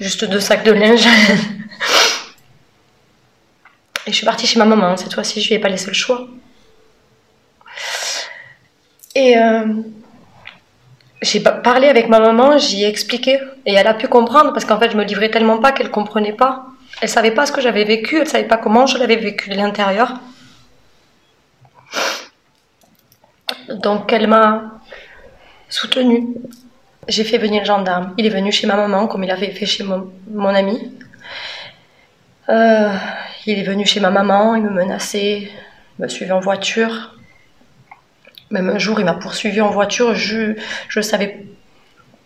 juste 0.01 0.25
deux 0.25 0.41
sacs 0.41 0.65
de 0.65 0.73
linge. 0.73 1.07
et 4.07 4.11
je 4.11 4.17
suis 4.17 4.27
partie 4.27 4.49
chez 4.49 4.59
ma 4.59 4.65
maman. 4.65 4.97
Cette 4.97 5.15
fois-ci, 5.15 5.41
je 5.41 5.47
lui 5.47 5.55
ai 5.55 5.61
pas 5.61 5.69
laissé 5.69 5.87
le 5.87 5.95
choix. 5.95 6.27
Et 9.15 9.37
euh, 9.39 9.67
j'ai 11.23 11.41
pa- 11.41 11.53
parlé 11.53 11.89
avec 11.89 12.09
ma 12.09 12.19
maman, 12.21 12.59
j'y 12.59 12.85
ai 12.85 12.89
expliqué. 12.89 13.39
Et 13.67 13.75
elle 13.75 13.87
a 13.87 13.95
pu 13.95 14.09
comprendre 14.09 14.53
parce 14.53 14.65
qu'en 14.65 14.79
fait, 14.79 14.91
je 14.91 14.97
me 14.97 15.05
livrais 15.05 15.31
tellement 15.31 15.59
pas 15.59 15.73
qu'elle 15.73 15.91
comprenait 15.91 16.33
pas. 16.33 16.67
Elle 17.01 17.09
savait 17.09 17.33
pas 17.33 17.47
ce 17.47 17.53
que 17.53 17.61
j'avais 17.61 17.85
vécu, 17.85 18.21
elle 18.21 18.29
savait 18.29 18.45
pas 18.49 18.57
comment 18.57 18.87
je 18.87 18.99
l'avais 18.99 19.17
vécu 19.17 19.51
de 19.51 19.57
l'intérieur. 19.57 20.21
Donc 23.69 24.13
elle 24.13 24.27
m'a 24.27 24.81
soutenue. 25.69 26.29
J'ai 27.09 27.25
fait 27.25 27.39
venir 27.39 27.61
le 27.61 27.67
gendarme. 27.67 28.15
Il 28.17 28.27
est 28.27 28.31
venu 28.31 28.51
chez 28.53 28.67
ma 28.67 28.77
maman 28.77 29.07
comme 29.07 29.25
il 29.25 29.31
avait 29.31 29.51
fait 29.51 29.67
chez 29.67 29.85
mon, 29.85 30.11
mon 30.31 30.49
ami. 30.55 30.91
Euh, 32.49 32.93
il 33.47 33.59
est 33.59 33.63
venu 33.65 33.85
chez 33.87 34.01
ma 34.01 34.11
maman, 34.11 34.55
il 34.55 34.63
me 34.63 34.71
menaçait, 34.71 35.51
il 35.99 36.03
me 36.03 36.09
suivait 36.09 36.33
en 36.33 36.41
voiture. 36.41 37.15
Même 38.51 38.69
un 38.69 38.79
jour, 38.79 39.01
il 39.01 39.05
m'a 39.05 39.15
poursuivi 39.15 39.61
en 39.61 39.71
voiture, 39.71 40.15
je 40.15 40.55
ne 40.97 41.03
savais 41.03 41.45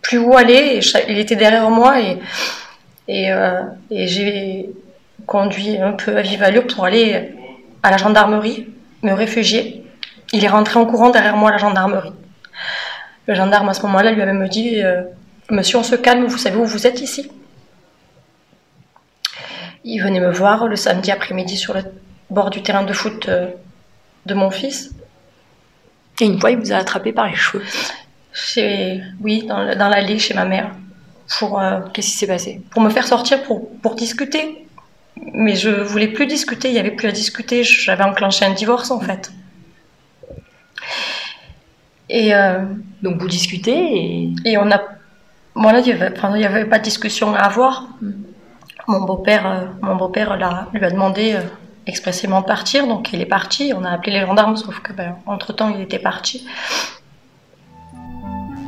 plus 0.02 0.18
où 0.18 0.36
aller, 0.36 0.80
je 0.80 0.96
il 1.08 1.18
était 1.18 1.36
derrière 1.36 1.70
moi 1.70 2.00
et, 2.00 3.32
euh, 3.32 3.62
et 3.90 4.06
j'ai 4.06 4.70
conduit 5.26 5.78
un 5.78 5.92
peu 5.92 6.16
à 6.16 6.22
vive 6.22 6.42
allure 6.42 6.66
pour 6.66 6.84
aller 6.84 7.34
à 7.82 7.90
la 7.90 7.96
gendarmerie, 7.96 8.68
me 9.02 9.12
réfugier. 9.12 9.84
Il 10.32 10.44
est 10.44 10.48
rentré 10.48 10.78
en 10.78 10.86
courant 10.86 11.10
derrière 11.10 11.36
moi 11.36 11.50
à 11.50 11.52
la 11.52 11.58
gendarmerie. 11.58 12.12
Le 13.26 13.34
gendarme 13.34 13.68
à 13.68 13.74
ce 13.74 13.82
moment-là 13.82 14.12
lui 14.12 14.22
avait 14.22 14.32
me 14.32 14.48
dit 14.48 14.82
euh, 14.82 15.02
Monsieur, 15.50 15.78
on 15.78 15.82
se 15.82 15.94
calme, 15.94 16.26
vous 16.26 16.38
savez 16.38 16.56
où 16.56 16.64
vous 16.64 16.86
êtes 16.86 17.00
ici 17.00 17.30
Il 19.84 20.00
venait 20.02 20.20
me 20.20 20.30
voir 20.30 20.66
le 20.66 20.76
samedi 20.76 21.10
après-midi 21.10 21.56
sur 21.56 21.74
le 21.74 21.82
bord 22.30 22.50
du 22.50 22.62
terrain 22.62 22.84
de 22.84 22.92
foot 22.92 23.28
euh, 23.28 23.48
de 24.26 24.34
mon 24.34 24.50
fils. 24.50 24.94
Et 26.20 26.26
une 26.26 26.40
fois, 26.40 26.50
il 26.50 26.58
vous 26.58 26.72
a 26.72 26.76
attrapé 26.76 27.12
par 27.12 27.26
les 27.28 27.34
cheveux. 27.36 27.64
Chez, 28.32 29.02
oui, 29.20 29.44
dans, 29.46 29.62
le- 29.64 29.74
dans 29.76 29.88
l'allée 29.88 30.18
chez 30.18 30.34
ma 30.34 30.44
mère. 30.44 30.70
Pour, 31.38 31.60
euh, 31.60 31.80
Qu'est-ce 31.92 32.08
qui 32.10 32.16
s'est 32.16 32.26
passé? 32.26 32.62
pour 32.70 32.80
me 32.82 32.90
faire 32.90 33.06
sortir 33.06 33.42
pour, 33.42 33.70
pour 33.80 33.94
discuter. 33.94 34.66
Mais 35.32 35.56
je 35.56 35.68
voulais 35.68 36.08
plus 36.08 36.26
discuter, 36.26 36.68
il 36.68 36.74
n'y 36.74 36.78
avait 36.78 36.92
plus 36.92 37.08
à 37.08 37.12
discuter, 37.12 37.64
j'avais 37.64 38.04
enclenché 38.04 38.44
un 38.44 38.52
divorce 38.54 38.90
en 38.92 39.00
fait. 39.00 39.32
Et, 42.08 42.34
euh, 42.34 42.60
Donc 43.02 43.20
vous 43.20 43.28
discutez 43.28 43.72
et 43.76 44.32
et 44.44 44.58
on 44.58 44.70
a. 44.70 44.80
Il 45.56 45.62
n'y 45.82 45.92
avait, 45.92 46.16
enfin, 46.16 46.32
il 46.36 46.40
y 46.42 46.46
avait 46.46 46.64
pas 46.66 46.78
de 46.78 46.84
discussion 46.84 47.34
à 47.34 47.40
avoir. 47.40 47.88
Mon 48.86 49.00
beau-père 49.02 49.44
euh, 49.46 49.66
mon 49.82 49.96
beau-père 49.96 50.36
l'a- 50.36 50.68
lui 50.72 50.84
a 50.84 50.90
demandé 50.90 51.36
expressément 51.88 52.40
de 52.42 52.46
partir, 52.46 52.86
donc 52.86 53.12
il 53.12 53.20
est 53.20 53.26
parti. 53.26 53.72
On 53.76 53.84
a 53.84 53.90
appelé 53.90 54.12
les 54.20 54.26
gendarmes, 54.26 54.56
sauf 54.56 54.80
que 54.80 54.92
ben, 54.92 55.16
entre-temps 55.26 55.70
il 55.74 55.80
était 55.80 55.98
parti. 55.98 56.46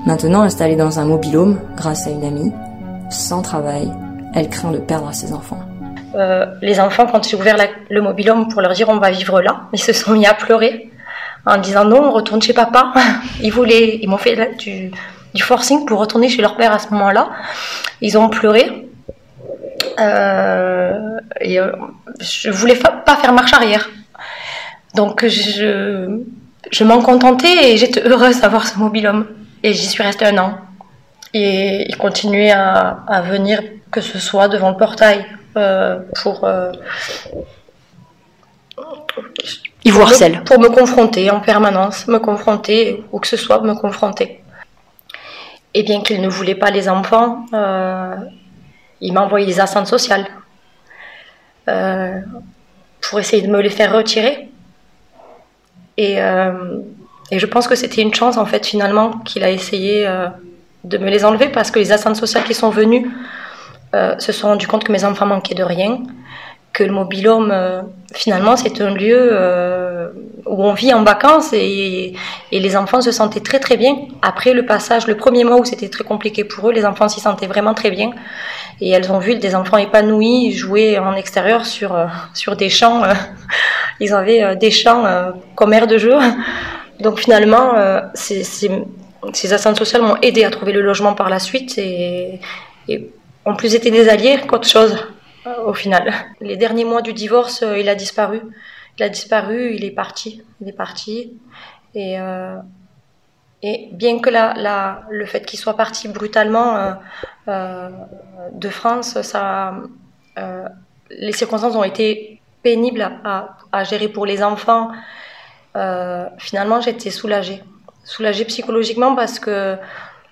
Maintenant 0.07 0.43
installée 0.43 0.77
dans 0.77 0.99
un 0.99 1.05
mobilhome 1.05 1.61
grâce 1.77 2.07
à 2.07 2.11
une 2.11 2.25
amie, 2.25 2.53
sans 3.11 3.43
travail, 3.43 3.91
elle 4.35 4.49
craint 4.49 4.71
de 4.71 4.79
perdre 4.79 5.13
ses 5.13 5.33
enfants. 5.33 5.61
Euh, 6.15 6.47
les 6.63 6.81
enfants, 6.81 7.07
quand 7.07 7.23
j'ai 7.29 7.37
ouvert 7.37 7.57
la- 7.57 7.67
le 7.89 8.01
mobilhome 8.03 8.49
pour 8.49 8.61
leur 8.63 8.73
dire 8.73 8.89
on 8.89 8.97
va 8.99 9.11
vivre 9.11 9.41
là, 9.43 9.63
ils 9.73 9.79
se 9.79 9.93
sont 9.93 10.13
mis 10.13 10.27
à 10.27 10.35
pleurer 10.35 10.91
en 11.47 11.59
disant 11.59 11.85
non, 11.85 12.03
on 12.09 12.11
retourne 12.11 12.41
chez 12.43 12.53
papa. 12.53 12.93
Ils 13.43 13.53
voulaient, 13.53 13.99
ils 14.03 14.09
m'ont 14.09 14.19
fait 14.19 14.37
du 15.35 15.43
forcing 15.43 15.87
pour 15.87 15.99
retourner 16.01 16.29
chez 16.29 16.43
leur 16.43 16.57
père 16.57 16.73
à 16.73 16.79
ce 16.79 16.89
moment-là. 16.91 17.31
Ils 18.01 18.19
ont 18.19 18.29
pleuré. 18.29 18.89
Euh, 19.99 21.19
et 21.41 21.61
euh, 21.61 21.73
je 22.21 22.51
voulais 22.51 22.77
pas 22.77 23.17
faire 23.17 23.33
marche 23.33 23.53
arrière. 23.53 23.89
Donc 24.95 25.27
je, 25.27 26.21
je 26.71 26.85
m'en 26.85 27.01
contentais 27.03 27.73
et 27.73 27.77
j'étais 27.77 28.03
heureuse 28.07 28.41
d'avoir 28.41 28.67
ce 28.67 28.79
mobilhome. 28.79 29.27
Et 29.63 29.73
j'y 29.75 29.87
suis 29.87 30.03
restée 30.03 30.27
un 30.27 30.39
an. 30.39 30.55
Et 31.35 31.87
ils 31.89 31.97
continuaient 31.97 32.51
à, 32.51 33.01
à 33.07 33.21
venir, 33.23 33.61
que 33.93 34.01
ce 34.01 34.19
soit 34.19 34.49
devant 34.49 34.71
le 34.71 34.77
portail, 34.77 35.25
euh, 35.57 35.99
pour, 36.23 36.45
euh, 36.45 36.73
Il 39.85 39.93
vous 39.93 39.99
pour 40.01 40.09
me- 40.09 40.13
harcèle. 40.13 40.43
Pour 40.45 40.59
me 40.59 40.69
confronter 40.69 41.31
en 41.31 41.41
permanence, 41.41 42.07
me 42.09 42.19
confronter, 42.19 43.05
ou 43.13 43.21
que 43.21 43.27
ce 43.29 43.37
soit, 43.37 43.61
me 43.61 43.75
confronter. 43.75 44.43
Et 45.75 45.83
bien 45.85 46.01
qu'il 46.01 46.21
ne 46.21 46.29
voulait 46.29 46.57
pas 46.57 46.71
les 46.71 46.89
enfants, 46.89 47.47
euh, 47.55 48.17
il 49.01 49.13
m'a 49.13 49.23
envoyé 49.23 49.47
des 49.47 49.61
assistantes 49.61 49.87
sociales 49.87 50.27
euh, 51.69 52.21
pour 53.01 53.19
essayer 53.19 53.43
de 53.43 53.51
me 53.51 53.61
les 53.61 53.71
faire 53.71 53.95
retirer. 53.95 54.49
Et, 55.97 56.21
euh, 56.21 56.81
et 57.31 57.39
je 57.39 57.47
pense 57.47 57.67
que 57.67 57.75
c'était 57.75 58.03
une 58.03 58.15
chance, 58.15 58.37
en 58.37 58.47
fait, 58.47 58.67
finalement, 58.67 59.13
qu'il 59.21 59.45
a 59.45 59.51
essayé 59.51 60.07
euh, 60.07 60.29
de 60.85 60.99
me 60.99 61.11
les 61.11 61.25
enlever 61.25 61.49
parce 61.49 61.71
que 61.71 61.79
les 61.79 61.93
assistantes 61.93 62.17
sociales 62.17 62.45
qui 62.45 62.55
sont 62.55 62.71
venues 62.71 63.11
se 63.93 64.31
sont 64.31 64.47
rendues 64.47 64.69
compte 64.69 64.85
que 64.85 64.93
mes 64.93 65.05
enfants 65.05 65.27
manquaient 65.27 65.57
de 65.57 65.65
rien, 65.65 65.99
que 66.81 66.85
le 66.85 66.93
mobilhome, 66.93 67.51
euh, 67.53 67.83
finalement, 68.15 68.57
c'est 68.57 68.81
un 68.81 68.95
lieu 68.95 69.29
euh, 69.33 70.09
où 70.47 70.65
on 70.65 70.73
vit 70.73 70.95
en 70.95 71.05
vacances 71.05 71.53
et, 71.53 72.15
les 72.51 72.75
enfants 72.75 73.03
se 73.03 73.13
sentaient 73.13 73.45
très 73.51 73.59
très 73.59 73.77
bien. 73.77 73.95
Après 74.23 74.55
le 74.55 74.65
passage, 74.65 75.07
le 75.07 75.15
premier 75.15 75.45
mois 75.45 75.59
où 75.61 75.65
c'était 75.67 75.91
très 75.91 76.05
compliqué 76.05 76.43
pour 76.43 76.71
eux, 76.71 76.73
les 76.73 76.87
enfants 76.87 77.07
s'y 77.07 77.21
sentaient 77.21 77.49
vraiment 77.55 77.75
très 77.75 77.91
bien. 77.91 78.13
Et 78.81 78.89
elles 78.89 79.13
ont 79.13 79.19
vu 79.19 79.35
des 79.35 79.55
enfants 79.55 79.77
épanouis 79.77 80.53
jouer 80.53 80.99
en 80.99 81.15
extérieur 81.23 81.67
sur, 81.67 81.95
euh, 81.95 82.07
sur 82.33 82.57
des 82.57 82.71
champs. 82.71 83.03
ils 84.01 84.15
avaient 84.15 84.57
des 84.57 84.71
champs 84.71 85.05
comme 85.55 85.75
aire 85.75 85.87
de 85.87 85.99
jeu. 85.99 86.17
Donc 86.99 87.19
finalement, 87.19 87.75
ces, 88.15 88.43
ces, 88.43 88.71
ces 89.35 89.49
sociales 89.49 90.01
m'ont 90.01 90.17
aidé 90.23 90.45
à 90.45 90.51
trouver 90.51 90.73
le 90.73 90.81
logement 90.81 91.13
par 91.13 91.29
la 91.29 91.41
suite 91.41 91.77
et, 91.77 92.41
et 92.89 93.11
ont 93.45 93.55
plus 93.55 93.75
été 93.75 93.91
des 93.91 94.09
alliés 94.09 94.41
qu'autre 94.49 94.67
chose 94.67 94.97
au 95.47 95.75
final. 95.75 96.13
Les 96.41 96.57
derniers 96.57 96.85
mois 96.85 97.03
du 97.03 97.13
divorce, 97.13 97.63
euh, 97.63 97.79
il 97.79 97.89
a 97.89 97.95
disparu. 97.95 98.41
Il 98.99 99.03
a 99.03 99.09
disparu, 99.09 99.75
il 99.75 99.85
est 99.85 99.91
parti. 99.91 100.43
Il 100.61 100.69
est 100.69 100.73
parti. 100.73 101.39
Et, 101.95 102.19
euh, 102.21 102.57
bien 103.93 104.21
que 104.21 104.31
le 105.11 105.27
fait 105.27 105.45
qu'il 105.45 105.59
soit 105.59 105.77
parti 105.77 106.09
brutalement 106.09 106.77
euh, 106.77 106.93
euh, 107.49 107.91
de 108.53 108.69
France, 108.69 109.17
euh, 110.39 110.69
les 111.11 111.33
circonstances 111.33 111.75
ont 111.75 111.85
été 111.85 112.41
pénibles 112.63 113.11
à, 113.25 113.85
gérer 113.85 114.09
pour 114.09 114.27
les 114.27 114.43
enfants. 114.43 114.91
Euh, 115.77 116.27
finalement, 116.39 116.81
j'étais 116.81 117.11
soulagée. 117.11 117.63
Soulagée 118.05 118.45
psychologiquement 118.45 119.15
parce 119.15 119.39
que, 119.39 119.77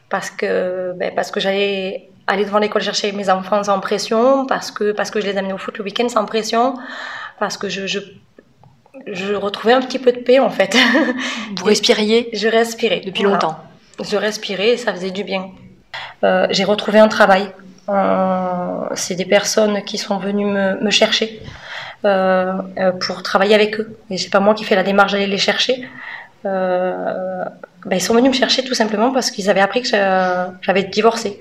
parce 0.09 0.31
que, 0.31 0.93
ben, 0.97 1.15
parce 1.15 1.31
que 1.31 1.41
j'allais 1.41 2.11
aller 2.29 2.45
devant 2.45 2.59
l'école 2.59 2.83
chercher 2.83 3.11
mes 3.13 3.29
enfants 3.31 3.65
sans 3.65 3.81
pression, 3.81 4.47
parce 4.47 4.71
que, 4.71 4.93
parce 4.93 5.11
que 5.11 5.21
je 5.21 5.27
les 5.27 5.37
amenais 5.37 5.53
au 5.55 5.59
foot 5.59 5.77
le 5.79 5.85
week-end 5.85 6.09
sans 6.09 6.25
pression, 6.27 6.75
parce 7.41 7.57
que 7.57 7.69
je, 7.69 7.87
je, 7.87 7.99
je 9.07 9.35
retrouvais 9.35 9.73
un 9.73 9.81
petit 9.81 9.99
peu 9.99 10.13
de 10.13 10.19
paix 10.19 10.39
en 10.39 10.51
fait. 10.51 10.77
Vous 11.57 11.65
respiriez 11.65 12.29
je 12.33 12.47
respirais. 12.49 13.01
depuis 13.05 13.23
Voilà. 13.25 13.35
longtemps. 13.41 13.59
Je 14.03 14.17
respirais 14.17 14.71
et 14.71 14.77
ça 14.77 14.93
faisait 14.93 15.11
du 15.11 15.25
bien. 15.25 15.51
Euh, 16.23 16.47
j'ai 16.51 16.65
retrouvé 16.65 16.99
un 17.01 17.09
travail. 17.09 17.51
Euh, 17.89 18.85
c'est 18.95 19.15
des 19.15 19.25
personnes 19.25 19.83
qui 19.83 19.97
sont 19.99 20.19
venues 20.19 20.45
me, 20.47 20.79
me 20.81 20.91
chercher 20.91 21.41
euh, 22.05 22.53
pour 23.01 23.23
travailler 23.23 23.55
avec 23.55 23.81
eux. 23.81 23.97
Et 24.11 24.19
c'est 24.19 24.31
pas 24.31 24.41
moi 24.41 24.55
qui 24.55 24.65
fais 24.65 24.77
la 24.77 24.83
démarche 24.85 25.13
d'aller 25.13 25.27
les 25.27 25.39
chercher. 25.39 25.89
Ben, 27.85 27.97
ils 27.97 28.01
sont 28.03 28.15
venus 28.15 28.31
me 28.31 28.37
chercher 28.37 28.65
tout 28.65 28.75
simplement 28.75 29.13
parce 29.13 29.31
qu'ils 29.31 29.49
avaient 29.51 29.61
appris 29.61 29.83
que 29.83 29.89
j'a- 29.89 30.53
j'avais 30.63 30.83
divorcé. 30.85 31.39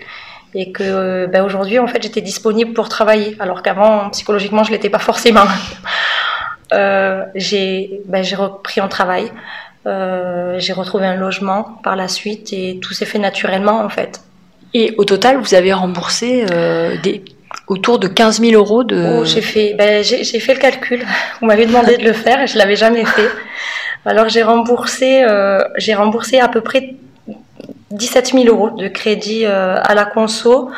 Et 0.53 0.71
que 0.71 1.25
ben, 1.27 1.43
aujourd'hui 1.43 1.79
en 1.79 1.87
fait 1.87 2.01
j'étais 2.01 2.21
disponible 2.21 2.73
pour 2.73 2.89
travailler 2.89 3.35
alors 3.39 3.61
qu'avant 3.63 4.09
psychologiquement 4.09 4.63
je 4.63 4.71
l'étais 4.71 4.89
pas 4.89 4.99
forcément. 4.99 5.45
euh, 6.73 7.23
j'ai 7.35 8.01
ben, 8.05 8.23
j'ai 8.23 8.35
repris 8.35 8.81
un 8.81 8.87
travail, 8.87 9.31
euh, 9.85 10.55
j'ai 10.59 10.73
retrouvé 10.73 11.05
un 11.05 11.15
logement 11.15 11.79
par 11.83 11.95
la 11.95 12.07
suite 12.07 12.53
et 12.53 12.79
tout 12.81 12.93
s'est 12.93 13.05
fait 13.05 13.19
naturellement 13.19 13.79
en 13.81 13.89
fait. 13.89 14.21
Et 14.73 14.93
au 14.97 15.05
total, 15.05 15.37
vous 15.37 15.53
avez 15.53 15.71
remboursé 15.71 16.45
euh, 16.51 16.97
des, 17.01 17.23
autour 17.67 17.99
de 17.99 18.07
15 18.07 18.41
000 18.41 18.53
euros 18.53 18.83
de. 18.83 19.19
Oh, 19.19 19.25
j'ai 19.25 19.41
fait, 19.41 19.75
ben, 19.77 20.03
j'ai 20.03 20.39
fait 20.39 20.53
le 20.53 20.59
calcul. 20.59 21.05
Vous 21.39 21.47
m'avez 21.47 21.65
demandé 21.65 21.97
de 21.97 22.03
le 22.03 22.13
faire 22.13 22.41
et 22.41 22.47
je 22.47 22.57
l'avais 22.57 22.75
jamais 22.75 23.05
fait. 23.05 23.29
Alors 24.05 24.29
j'ai 24.29 24.43
remboursé, 24.43 25.23
euh, 25.23 25.59
j'ai 25.77 25.93
remboursé 25.93 26.39
à 26.39 26.47
peu 26.47 26.61
près 26.61 26.95
17 27.91 28.33
000 28.33 28.45
euros 28.45 28.69
de 28.69 28.87
crédit 28.87 29.45
euh, 29.45 29.79
à 29.81 29.95
la 29.95 30.05
conso 30.05 30.69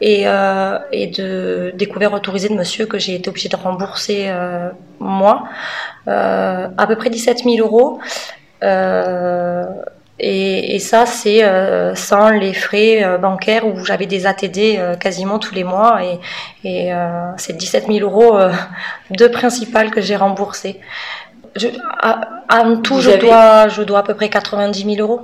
et, 0.00 0.24
euh, 0.26 0.78
et 0.92 1.06
de 1.06 1.72
découvert 1.76 2.12
autorisé 2.12 2.48
de 2.48 2.54
monsieur 2.54 2.86
que 2.86 2.98
j'ai 2.98 3.14
été 3.14 3.30
obligée 3.30 3.48
de 3.48 3.56
rembourser 3.56 4.26
euh, 4.28 4.70
moi. 4.98 5.44
À 6.06 6.86
peu 6.86 6.96
près 6.96 7.10
17 7.10 7.44
000 7.44 7.58
euros. 7.58 8.00
Et, 10.18 10.74
et, 10.74 10.78
ça, 10.78 11.04
c'est 11.04 11.44
euh, 11.44 11.94
sans 11.94 12.30
les 12.30 12.54
frais 12.54 13.04
euh, 13.04 13.18
bancaires 13.18 13.66
où 13.66 13.84
j'avais 13.84 14.06
des 14.06 14.26
ATD 14.26 14.78
euh, 14.78 14.96
quasiment 14.96 15.38
tous 15.38 15.54
les 15.54 15.64
mois. 15.64 16.00
Et, 16.02 16.18
et 16.64 16.92
c'est 17.36 17.56
17 17.56 17.86
000 17.86 17.98
euros 17.98 18.38
de 19.10 19.26
principal 19.28 19.90
que 19.90 20.00
j'ai 20.00 20.16
remboursé. 20.16 20.80
Je, 21.54 21.68
en 22.50 22.76
tout, 22.78 23.00
je, 23.00 23.10
avez... 23.10 23.18
dois, 23.18 23.68
je 23.68 23.82
dois 23.82 24.00
à 24.00 24.02
peu 24.02 24.14
près 24.14 24.28
90 24.28 24.96
000 24.96 25.06
euros. 25.06 25.22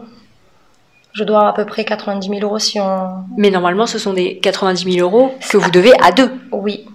Je 1.12 1.25
dois 1.25 1.48
à 1.48 1.53
peu 1.53 1.66
près 1.66 1.85
90 1.85 2.27
000 2.29 2.40
euros 2.40 2.59
si 2.59 2.81
on. 2.81 3.25
Mais 3.37 3.51
normalement, 3.51 3.87
ce 3.87 3.98
sont 3.98 4.12
des 4.12 4.38
90 4.38 4.94
000 4.94 5.07
euros 5.07 5.35
que 5.51 5.57
vous 5.57 5.70
devez 5.70 5.92
à 6.03 6.11
deux. 6.11 6.31
Oui. 6.51 6.87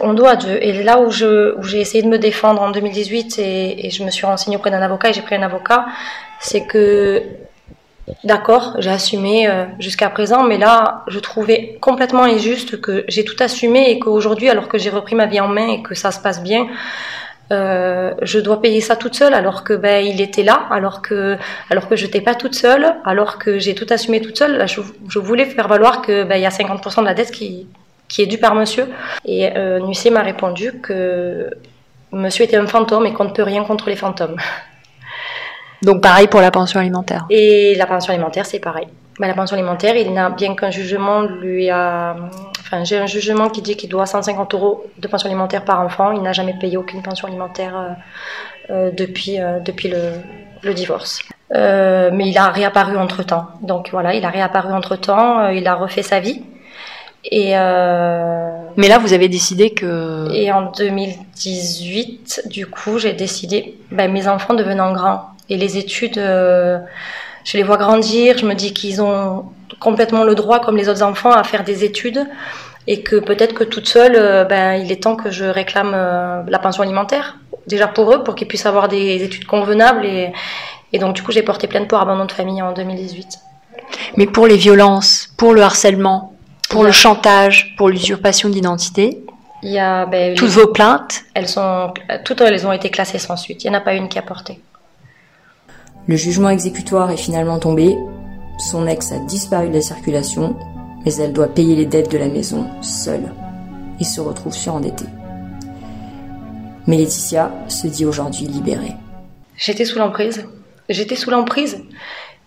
On 0.00 0.12
doit 0.12 0.30
à 0.30 0.36
deux. 0.36 0.58
Et 0.60 0.82
là 0.82 1.00
où 1.00 1.10
j'ai 1.10 1.26
où 1.26 1.64
essayé 1.74 2.02
de 2.02 2.08
me 2.08 2.18
défendre 2.18 2.60
en 2.60 2.70
2018 2.70 3.38
et, 3.38 3.86
et 3.86 3.90
je 3.90 4.04
me 4.04 4.10
suis 4.10 4.26
renseignée 4.26 4.56
auprès 4.56 4.70
d'un 4.70 4.82
avocat 4.82 5.10
et 5.10 5.12
j'ai 5.12 5.22
pris 5.22 5.36
un 5.36 5.42
avocat, 5.42 5.86
c'est 6.40 6.66
que, 6.66 7.22
d'accord, 8.24 8.76
j'ai 8.80 8.90
assumé 8.90 9.48
euh, 9.48 9.64
jusqu'à 9.78 10.10
présent, 10.10 10.42
mais 10.44 10.58
là, 10.58 11.04
je 11.06 11.18
trouvais 11.18 11.78
complètement 11.80 12.24
injuste 12.24 12.80
que 12.80 13.04
j'ai 13.08 13.24
tout 13.24 13.36
assumé 13.40 13.90
et 13.90 13.98
qu'aujourd'hui, 13.98 14.50
alors 14.50 14.68
que 14.68 14.78
j'ai 14.78 14.90
repris 14.90 15.14
ma 15.14 15.26
vie 15.26 15.40
en 15.40 15.48
main 15.48 15.68
et 15.68 15.82
que 15.82 15.94
ça 15.94 16.10
se 16.10 16.20
passe 16.20 16.42
bien, 16.42 16.66
euh, 17.50 18.12
je 18.22 18.38
dois 18.38 18.60
payer 18.60 18.80
ça 18.80 18.94
toute 18.96 19.14
seule 19.14 19.32
alors 19.32 19.64
que 19.64 19.72
ben 19.72 20.04
il 20.04 20.20
était 20.20 20.42
là, 20.42 20.66
alors 20.70 21.00
que 21.00 21.36
alors 21.70 21.88
que 21.88 21.96
je 21.96 22.04
n'étais 22.04 22.20
pas 22.20 22.34
toute 22.34 22.54
seule, 22.54 22.96
alors 23.04 23.38
que 23.38 23.58
j'ai 23.58 23.74
tout 23.74 23.86
assumé 23.90 24.20
toute 24.20 24.36
seule. 24.36 24.56
Là, 24.56 24.66
je, 24.66 24.80
je, 25.08 25.18
voulais 25.18 25.46
faire 25.46 25.68
valoir 25.68 26.02
que 26.02 26.24
ben 26.24 26.36
il 26.36 26.42
y 26.42 26.46
a 26.46 26.50
50% 26.50 27.00
de 27.00 27.04
la 27.06 27.14
dette 27.14 27.30
qui 27.30 27.66
qui 28.08 28.22
est 28.22 28.26
due 28.26 28.38
par 28.38 28.54
monsieur. 28.54 28.88
Et 29.24 29.50
euh, 29.56 29.80
Nussé 29.80 30.10
m'a 30.10 30.22
répondu 30.22 30.80
que 30.80 31.50
monsieur 32.12 32.44
était 32.44 32.56
un 32.56 32.66
fantôme 32.66 33.06
et 33.06 33.12
qu'on 33.12 33.24
ne 33.24 33.30
peut 33.30 33.42
rien 33.42 33.64
contre 33.64 33.88
les 33.88 33.96
fantômes. 33.96 34.36
Donc 35.82 36.02
pareil 36.02 36.26
pour 36.26 36.40
la 36.40 36.50
pension 36.50 36.80
alimentaire. 36.80 37.26
Et 37.30 37.74
la 37.76 37.86
pension 37.86 38.12
alimentaire, 38.12 38.46
c'est 38.46 38.58
pareil. 38.58 38.88
Ben, 39.20 39.28
la 39.28 39.34
pension 39.34 39.56
alimentaire, 39.56 39.96
il 39.96 40.12
n'a 40.12 40.30
bien 40.30 40.54
qu'un 40.54 40.70
jugement 40.70 41.22
lui 41.22 41.70
a. 41.70 42.16
Enfin, 42.70 42.84
j'ai 42.84 42.98
un 42.98 43.06
jugement 43.06 43.48
qui 43.48 43.62
dit 43.62 43.76
qu'il 43.76 43.88
doit 43.88 44.04
150 44.04 44.52
euros 44.52 44.84
de 44.98 45.08
pension 45.08 45.26
alimentaire 45.26 45.64
par 45.64 45.80
enfant. 45.80 46.12
Il 46.12 46.20
n'a 46.20 46.34
jamais 46.34 46.52
payé 46.52 46.76
aucune 46.76 47.00
pension 47.00 47.26
alimentaire 47.26 47.74
euh, 47.74 47.88
euh, 48.70 48.90
depuis, 48.90 49.40
euh, 49.40 49.58
depuis 49.60 49.88
le, 49.88 50.12
le 50.62 50.74
divorce. 50.74 51.22
Euh, 51.54 52.10
mais 52.12 52.28
il 52.28 52.36
a 52.36 52.50
réapparu 52.50 52.98
entre 52.98 53.22
temps. 53.22 53.46
Donc 53.62 53.88
voilà, 53.90 54.14
il 54.14 54.22
a 54.26 54.28
réapparu 54.28 54.70
entre 54.74 54.96
temps. 54.96 55.40
Euh, 55.40 55.54
il 55.54 55.66
a 55.66 55.74
refait 55.74 56.02
sa 56.02 56.20
vie. 56.20 56.42
Et 57.24 57.52
mais 57.52 58.88
là, 58.88 58.98
vous 58.98 59.12
avez 59.14 59.28
décidé 59.28 59.70
que. 59.70 60.30
Et 60.34 60.52
en 60.52 60.70
2018, 60.70 62.42
du 62.46 62.66
coup, 62.66 62.98
j'ai 62.98 63.12
décidé, 63.14 63.78
ben, 63.90 64.12
mes 64.12 64.28
enfants 64.28 64.54
devenant 64.54 64.92
grands 64.92 65.24
et 65.48 65.56
les 65.56 65.78
études, 65.78 66.16
je 66.16 66.80
les 67.54 67.62
vois 67.62 67.76
grandir. 67.76 68.38
Je 68.38 68.46
me 68.46 68.54
dis 68.54 68.72
qu'ils 68.72 69.02
ont 69.02 69.46
complètement 69.80 70.24
le 70.24 70.34
droit, 70.34 70.60
comme 70.60 70.76
les 70.76 70.88
autres 70.88 71.02
enfants, 71.02 71.32
à 71.32 71.44
faire 71.44 71.64
des 71.64 71.84
études 71.84 72.26
et 72.86 73.02
que 73.02 73.16
peut-être 73.16 73.52
que 73.52 73.64
toute 73.64 73.86
seule, 73.86 74.16
euh, 74.16 74.44
ben, 74.44 74.74
il 74.74 74.90
est 74.90 75.02
temps 75.02 75.14
que 75.14 75.30
je 75.30 75.44
réclame 75.44 75.92
euh, 75.94 76.42
la 76.48 76.58
pension 76.58 76.82
alimentaire. 76.82 77.36
Déjà 77.66 77.86
pour 77.86 78.12
eux, 78.14 78.24
pour 78.24 78.34
qu'ils 78.34 78.48
puissent 78.48 78.64
avoir 78.64 78.88
des 78.88 79.22
études 79.22 79.44
convenables. 79.44 80.06
Et, 80.06 80.32
et 80.94 80.98
donc, 80.98 81.14
du 81.14 81.22
coup, 81.22 81.30
j'ai 81.30 81.42
porté 81.42 81.66
plainte 81.66 81.86
pour 81.86 82.00
abandon 82.00 82.24
de 82.24 82.32
famille 82.32 82.62
en 82.62 82.72
2018. 82.72 83.26
Mais 84.16 84.26
pour 84.26 84.46
les 84.46 84.56
violences, 84.56 85.28
pour 85.36 85.52
le 85.52 85.60
harcèlement, 85.60 86.32
pour 86.70 86.82
le 86.82 86.90
chantage, 86.90 87.74
pour 87.76 87.90
l'usurpation 87.90 88.48
d'identité, 88.48 89.22
il 89.62 89.72
y 89.72 89.78
a 89.78 90.06
ben, 90.06 90.34
toutes 90.34 90.48
les... 90.48 90.62
vos 90.62 90.68
plaintes, 90.68 91.24
elles 91.34 91.48
sont 91.48 91.92
toutes 92.24 92.40
elles 92.40 92.66
ont 92.66 92.72
été 92.72 92.90
classées 92.90 93.18
sans 93.18 93.36
suite. 93.36 93.64
Il 93.64 93.70
n'y 93.70 93.76
en 93.76 93.78
a 93.78 93.82
pas 93.82 93.94
une 93.94 94.08
qui 94.08 94.18
a 94.18 94.22
porté. 94.22 94.60
Le 96.06 96.16
jugement 96.16 96.48
exécutoire 96.48 97.10
est 97.10 97.18
finalement 97.18 97.58
tombé. 97.58 97.96
Son 98.58 98.88
ex 98.88 99.12
a 99.12 99.18
disparu 99.20 99.68
de 99.68 99.74
la 99.74 99.80
circulation, 99.80 100.56
mais 101.04 101.14
elle 101.14 101.32
doit 101.32 101.46
payer 101.46 101.76
les 101.76 101.86
dettes 101.86 102.10
de 102.10 102.18
la 102.18 102.28
maison 102.28 102.66
seule 102.82 103.32
et 104.00 104.04
se 104.04 104.20
retrouve 104.20 104.52
surendettée. 104.52 105.06
Mais 106.86 106.96
Laetitia 106.96 107.52
se 107.68 107.86
dit 107.86 108.04
aujourd'hui 108.04 108.46
libérée. 108.46 108.94
J'étais 109.56 109.84
sous 109.84 109.98
l'emprise. 109.98 110.44
J'étais 110.88 111.14
sous 111.14 111.30
l'emprise. 111.30 111.84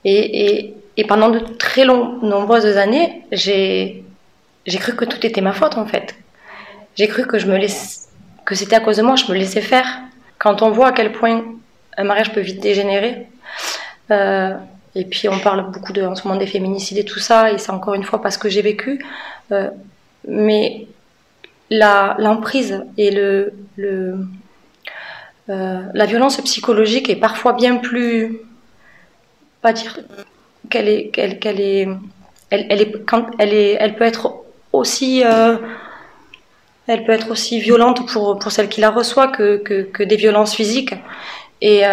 Et, 0.04 0.46
et, 0.46 0.74
et, 0.98 1.06
pendant 1.06 1.30
de 1.30 1.40
très 1.40 1.86
long, 1.86 2.20
nombreuses 2.24 2.78
années, 2.78 3.24
j'ai, 3.32 4.04
cru 4.66 4.96
que 4.96 5.06
tout 5.06 5.26
était 5.26 5.42
ma 5.42 5.54
faute 5.54 5.78
en 5.78 5.86
fait. 5.86 6.16
J'ai 6.96 7.08
cru 7.08 7.26
que 7.26 7.38
que 8.44 8.56
c'était 8.56 8.76
à 8.76 8.80
cause 8.80 8.98
de 8.98 9.04
moi, 9.04 9.16
je 9.16 9.32
me 9.32 9.38
laissais 9.38 9.62
faire. 9.62 9.86
Quand 10.40 10.62
on 10.62 10.72
voit 10.72 10.88
à 10.88 10.92
quel 10.92 11.12
point 11.14 11.44
un 11.98 12.04
mariage 12.04 12.34
peut 12.34 12.42
vite 12.42 12.60
dégénérer, 12.60 13.28
euh, 14.10 14.56
et 14.96 15.06
puis 15.06 15.30
on 15.30 15.40
parle 15.40 15.72
beaucoup 15.72 15.94
de, 15.94 16.04
en 16.04 16.16
ce 16.16 16.28
moment 16.28 16.40
des 16.40 16.48
féminicides 16.48 16.98
et 16.98 17.06
tout 17.06 17.20
ça, 17.20 17.52
et 17.52 17.58
c'est 17.58 17.72
encore 17.72 17.94
une 17.94 18.04
fois 18.04 18.22
parce 18.22 18.38
que 18.38 18.50
j'ai 18.50 18.62
vécu. 18.62 19.04
Euh, 19.52 19.70
mais 20.28 20.88
l'emprise 21.70 22.84
et 22.98 23.12
le, 23.12 23.54
euh, 25.50 25.82
la 25.94 26.06
violence 26.06 26.38
psychologique 26.42 27.10
est 27.10 27.16
parfois 27.16 27.54
bien 27.54 27.78
plus, 27.78 28.40
pas 29.62 29.72
dire 29.72 30.00
qu'elle 30.70 30.90
est, 30.90 31.10
qu'elle, 31.10 31.62
est, 31.62 31.88
elle, 32.50 32.82
est, 32.82 33.06
quand 33.06 33.28
elle 33.40 33.54
est, 33.54 33.78
elle 33.80 33.96
peut 33.96 34.04
être 34.04 34.44
aussi, 34.74 35.24
euh, 35.24 35.58
elle 36.88 37.06
peut 37.06 37.14
être 37.14 37.32
aussi 37.32 37.62
violente 37.62 38.06
pour 38.12 38.38
pour 38.40 38.52
celle 38.52 38.68
qui 38.68 38.82
la 38.82 38.90
reçoit 38.90 39.30
que 39.30 39.58
que, 39.58 40.04
des 40.04 40.18
violences 40.18 40.54
physiques 40.54 40.94
et 41.62 41.84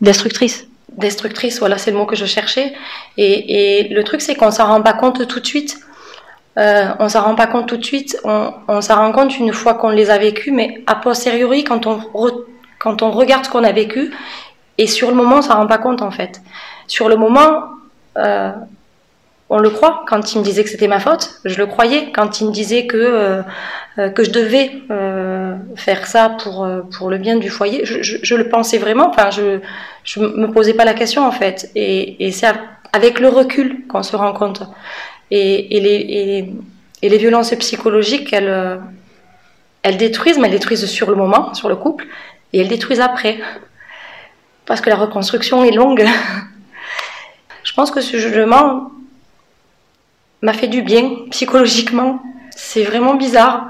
destructrices 0.00 0.68
destructrice, 0.96 1.58
voilà, 1.58 1.78
c'est 1.78 1.90
le 1.90 1.96
mot 1.96 2.06
que 2.06 2.16
je 2.16 2.26
cherchais. 2.26 2.72
Et, 3.16 3.88
le 3.90 4.04
truc, 4.04 4.20
c'est 4.20 4.34
qu'on 4.34 4.50
s'en 4.50 4.66
rend 4.66 4.82
pas 4.82 4.92
compte 4.92 5.26
tout 5.26 5.40
de 5.40 5.46
suite. 5.46 5.78
Euh, 6.58 6.86
on 6.98 7.08
s'en 7.08 7.22
rend 7.22 7.34
pas 7.34 7.46
compte 7.46 7.68
tout 7.68 7.76
de 7.76 7.84
suite. 7.84 8.18
On, 8.24 8.80
s'en 8.80 8.96
rend 8.96 9.12
compte 9.12 9.38
une 9.38 9.52
fois 9.52 9.74
qu'on 9.74 9.90
les 9.90 10.10
a 10.10 10.18
vécus, 10.18 10.52
mais 10.52 10.82
a 10.86 10.94
posteriori, 10.94 11.64
quand 11.64 11.86
on, 11.86 12.00
quand 12.78 13.02
on 13.02 13.10
regarde 13.10 13.44
ce 13.44 13.50
qu'on 13.50 13.64
a 13.64 13.72
vécu, 13.72 14.12
et 14.78 14.86
sur 14.86 15.08
le 15.08 15.14
moment, 15.14 15.36
on 15.36 15.42
s'en 15.42 15.54
rend 15.54 15.66
pas 15.66 15.78
compte 15.78 16.02
en 16.02 16.10
fait. 16.10 16.40
Sur 16.86 17.08
le 17.08 17.16
moment, 17.16 17.64
euh, 18.18 18.52
on 19.48 19.58
le 19.58 19.70
croit. 19.70 20.04
Quand 20.08 20.34
il 20.34 20.38
me 20.38 20.44
disait 20.44 20.64
que 20.64 20.70
c'était 20.70 20.88
ma 20.88 21.00
faute, 21.00 21.40
je 21.44 21.56
le 21.58 21.66
croyais. 21.66 22.10
Quand 22.12 22.40
il 22.40 22.48
me 22.48 22.52
disait 22.52 22.86
que 22.86 22.96
euh, 22.96 23.42
que 23.96 24.24
je 24.24 24.30
devais 24.30 24.70
euh, 24.90 25.56
faire 25.76 26.06
ça 26.06 26.30
pour 26.42 26.66
pour 26.96 27.10
le 27.10 27.18
bien 27.18 27.36
du 27.36 27.50
foyer, 27.50 27.84
je, 27.84 28.34
le 28.34 28.48
pensais 28.48 28.78
vraiment. 28.78 29.08
Enfin, 29.10 29.30
je 29.30 29.60
je 30.04 30.20
me 30.20 30.50
posais 30.50 30.74
pas 30.74 30.84
la 30.84 30.94
question 30.94 31.26
en 31.26 31.32
fait. 31.32 31.70
Et, 31.74 32.30
c'est 32.32 32.48
avec 32.92 33.20
le 33.20 33.28
recul 33.28 33.86
qu'on 33.86 34.02
se 34.02 34.16
rend 34.16 34.32
compte. 34.32 34.62
Et, 35.30 35.80
les, 35.80 36.52
et, 37.02 37.08
les 37.08 37.18
violences 37.18 37.54
psychologiques, 37.54 38.32
elles, 38.32 38.80
elles 39.82 39.96
détruisent, 39.96 40.38
mais 40.38 40.48
elles 40.48 40.54
détruisent 40.54 40.86
sur 40.86 41.08
le 41.08 41.16
moment, 41.16 41.54
sur 41.54 41.68
le 41.68 41.76
couple, 41.76 42.06
et 42.52 42.60
elles 42.60 42.68
détruisent 42.68 43.00
après. 43.00 43.38
Parce 44.66 44.80
que 44.80 44.90
la 44.90 44.96
reconstruction 44.96 45.64
est 45.64 45.72
longue. 45.72 46.04
Je 47.64 47.72
pense 47.74 47.90
que 47.90 48.00
ce 48.00 48.16
jugement 48.16 48.90
m'a 50.42 50.52
fait 50.52 50.68
du 50.68 50.82
bien 50.82 51.10
psychologiquement. 51.30 52.20
C'est 52.56 52.84
vraiment 52.84 53.14
bizarre. 53.14 53.66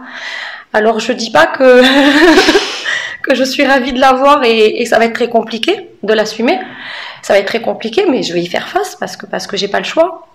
Alors 0.73 1.01
je 1.01 1.13
dis 1.13 1.31
pas 1.31 1.47
que 1.47 1.83
que 3.23 3.35
je 3.35 3.45
suis 3.45 3.65
ravie 3.65 3.93
de 3.93 4.01
l'avoir 4.01 4.43
et, 4.45 4.85
ça 4.87 4.99
va 4.99 5.05
être 5.07 5.15
très 5.15 5.29
compliqué 5.29 5.89
de 6.03 6.13
l'assumer. 6.13 6.59
Ça 7.23 7.35
va 7.35 7.39
être 7.39 7.47
très 7.47 7.63
compliqué, 7.63 8.05
mais 8.11 8.23
je 8.23 8.33
vais 8.33 8.43
y 8.43 8.47
faire 8.47 8.69
face 8.69 8.97
parce 8.97 9.17
que 9.17 9.27
parce 9.27 9.47
que 9.47 9.57
j'ai 9.57 9.69
pas 9.69 9.79
le 9.79 9.85
choix. 9.85 10.27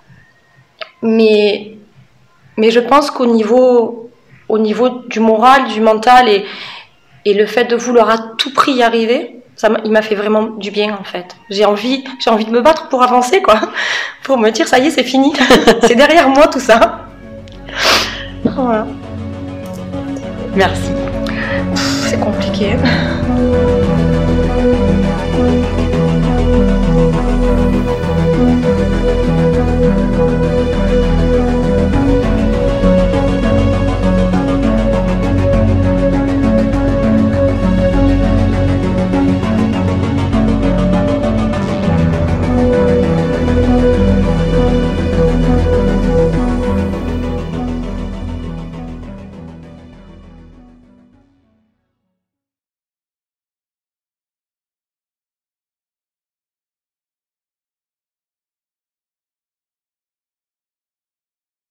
Mais 1.02 1.74
mais 2.58 2.72
je 2.72 2.80
pense 2.80 3.12
qu'au 3.12 3.26
niveau 3.26 4.10
au 4.48 4.60
niveau 4.60 4.90
du 5.08 5.20
moral, 5.20 5.68
du 5.68 5.82
mental 5.82 6.30
et 6.30 6.46
et 7.26 7.34
le 7.34 7.46
fait 7.46 7.66
de 7.66 7.76
vouloir 7.76 8.10
à 8.10 8.18
tout 8.38 8.54
prix 8.54 8.74
y 8.74 8.84
arriver, 8.84 9.42
Ça 9.58 9.70
il 9.84 9.92
m'a 9.92 10.02
fait 10.02 10.16
vraiment 10.16 10.44
du 10.44 10.72
bien 10.72 10.96
en 11.00 11.04
fait. 11.04 11.36
J'ai 11.50 11.66
envie, 11.66 12.04
j'ai 12.20 12.30
envie 12.30 12.46
de 12.46 12.52
me 12.52 12.62
battre 12.62 12.88
pour 12.90 13.04
avancer 13.04 13.42
quoi, 13.42 13.60
pour 14.24 14.38
me 14.38 14.50
dire 14.52 14.68
ça 14.68 14.80
y 14.80 14.88
est 14.88 14.92
c'est 14.92 15.04
fini, 15.04 15.34
c'est 15.88 15.96
derrière 15.96 16.30
moi 16.30 16.48
tout 16.48 16.60
ça. 16.60 16.80
Voilà. 18.58 18.88
Merci. 20.56 20.92
C'est 21.76 22.20
compliqué. 22.20 22.76